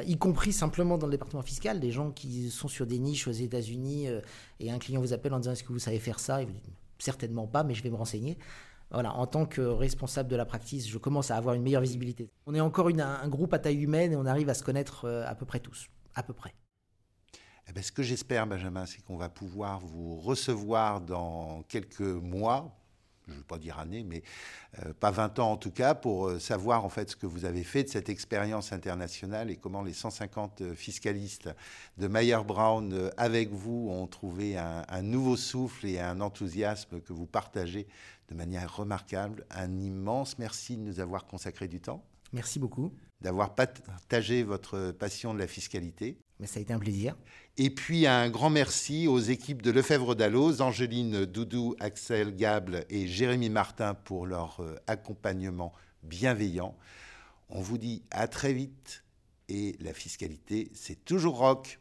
y 0.06 0.16
compris 0.16 0.52
simplement 0.52 0.96
dans 0.96 1.08
le 1.08 1.10
département 1.10 1.42
fiscal, 1.42 1.80
des 1.80 1.90
gens 1.90 2.12
qui 2.12 2.48
sont 2.50 2.68
sur 2.68 2.86
des 2.86 3.00
niches 3.00 3.26
aux 3.26 3.32
États-Unis 3.32 4.06
et 4.60 4.70
un 4.70 4.78
client 4.78 5.00
vous 5.00 5.12
appelle 5.12 5.34
en 5.34 5.40
disant 5.40 5.50
est-ce 5.50 5.64
que 5.64 5.72
vous 5.72 5.80
savez 5.80 5.98
faire 5.98 6.20
ça? 6.20 6.40
Et 6.40 6.44
vous 6.44 6.52
dites 6.52 6.70
certainement 7.00 7.48
pas, 7.48 7.64
mais 7.64 7.74
je 7.74 7.82
vais 7.82 7.90
me 7.90 7.96
renseigner. 7.96 8.38
Voilà, 8.92 9.12
en 9.16 9.26
tant 9.26 9.44
que 9.44 9.60
responsable 9.60 10.28
de 10.28 10.36
la 10.36 10.44
practice, 10.44 10.86
je 10.88 10.98
commence 10.98 11.30
à 11.32 11.36
avoir 11.36 11.54
une 11.54 11.62
meilleure 11.62 11.82
visibilité. 11.82 12.30
On 12.46 12.54
est 12.54 12.60
encore 12.60 12.88
un 12.88 13.28
groupe 13.28 13.52
à 13.54 13.58
taille 13.58 13.82
humaine 13.82 14.12
et 14.12 14.16
on 14.16 14.26
arrive 14.26 14.48
à 14.50 14.54
se 14.54 14.62
connaître 14.62 15.06
euh, 15.06 15.26
à 15.26 15.34
peu 15.34 15.46
près 15.46 15.58
tous, 15.58 15.88
à 16.14 16.22
peu 16.22 16.32
près. 16.32 16.54
Eh 17.68 17.72
ben, 17.72 17.82
ce 17.82 17.90
que 17.90 18.02
j'espère, 18.02 18.46
Benjamin, 18.46 18.86
c'est 18.86 19.02
qu'on 19.02 19.16
va 19.16 19.28
pouvoir 19.28 19.80
vous 19.80 20.16
recevoir 20.20 21.00
dans 21.00 21.62
quelques 21.68 22.00
mois, 22.00 22.76
je 23.26 23.32
ne 23.32 23.38
veux 23.38 23.44
pas 23.44 23.58
dire 23.58 23.78
années, 23.78 24.04
mais 24.04 24.22
euh, 24.84 24.92
pas 24.92 25.10
20 25.10 25.38
ans 25.38 25.52
en 25.52 25.56
tout 25.56 25.70
cas, 25.70 25.94
pour 25.94 26.28
euh, 26.28 26.38
savoir 26.38 26.84
en 26.84 26.88
fait 26.88 27.10
ce 27.10 27.16
que 27.16 27.26
vous 27.26 27.44
avez 27.44 27.64
fait 27.64 27.84
de 27.84 27.88
cette 27.88 28.08
expérience 28.08 28.72
internationale 28.72 29.50
et 29.50 29.56
comment 29.56 29.82
les 29.82 29.92
150 29.92 30.74
fiscalistes 30.74 31.50
de 31.98 32.08
Mayer 32.08 32.42
Brown 32.46 33.10
avec 33.16 33.50
vous 33.50 33.88
ont 33.90 34.06
trouvé 34.06 34.56
un, 34.56 34.84
un 34.88 35.02
nouveau 35.02 35.36
souffle 35.36 35.86
et 35.86 36.00
un 36.00 36.20
enthousiasme 36.20 37.00
que 37.00 37.12
vous 37.12 37.26
partagez 37.26 37.86
de 38.28 38.34
manière 38.34 38.76
remarquable. 38.76 39.44
Un 39.50 39.78
immense 39.78 40.38
merci 40.38 40.76
de 40.76 40.82
nous 40.82 41.00
avoir 41.00 41.26
consacré 41.26 41.68
du 41.68 41.80
temps. 41.80 42.04
Merci 42.32 42.58
beaucoup. 42.58 42.92
D'avoir 43.22 43.54
partagé 43.54 44.42
votre 44.42 44.90
passion 44.90 45.32
de 45.32 45.38
la 45.38 45.46
fiscalité. 45.46 46.18
Mais 46.40 46.48
ça 46.48 46.58
a 46.58 46.62
été 46.62 46.72
un 46.72 46.78
plaisir. 46.80 47.16
Et 47.56 47.70
puis 47.70 48.06
un 48.08 48.28
grand 48.30 48.50
merci 48.50 49.06
aux 49.06 49.20
équipes 49.20 49.62
de 49.62 49.70
Lefebvre 49.70 50.16
Dalloz, 50.16 50.60
Angéline 50.60 51.24
Doudou, 51.24 51.76
Axel 51.78 52.34
Gable 52.34 52.84
et 52.90 53.06
Jérémy 53.06 53.48
Martin 53.48 53.94
pour 53.94 54.26
leur 54.26 54.60
euh, 54.60 54.74
accompagnement 54.88 55.72
bienveillant. 56.02 56.76
On 57.48 57.60
vous 57.60 57.78
dit 57.78 58.02
à 58.10 58.26
très 58.26 58.52
vite 58.52 59.04
et 59.48 59.76
la 59.80 59.92
fiscalité, 59.92 60.70
c'est 60.74 61.04
toujours 61.04 61.36
rock. 61.36 61.78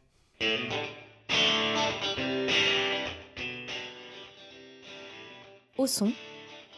Au 5.76 5.86
son, 5.86 6.12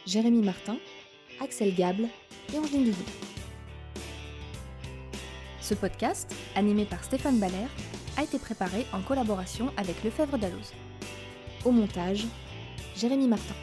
Jérémy 0.07 0.41
Martin, 0.41 0.77
Axel 1.39 1.75
Gable 1.75 2.07
et 2.53 2.57
Angeline 2.57 2.85
Doudou. 2.85 3.03
Ce 5.65 5.73
podcast, 5.73 6.31
animé 6.55 6.85
par 6.85 7.03
Stéphane 7.03 7.39
Baller, 7.39 7.65
a 8.17 8.21
été 8.21 8.37
préparé 8.37 8.85
en 8.93 9.01
collaboration 9.01 9.71
avec 9.77 10.03
Lefebvre 10.03 10.37
Dalloz. 10.37 10.73
Au 11.65 11.71
montage, 11.71 12.27
Jérémy 12.95 13.27
Martin. 13.27 13.55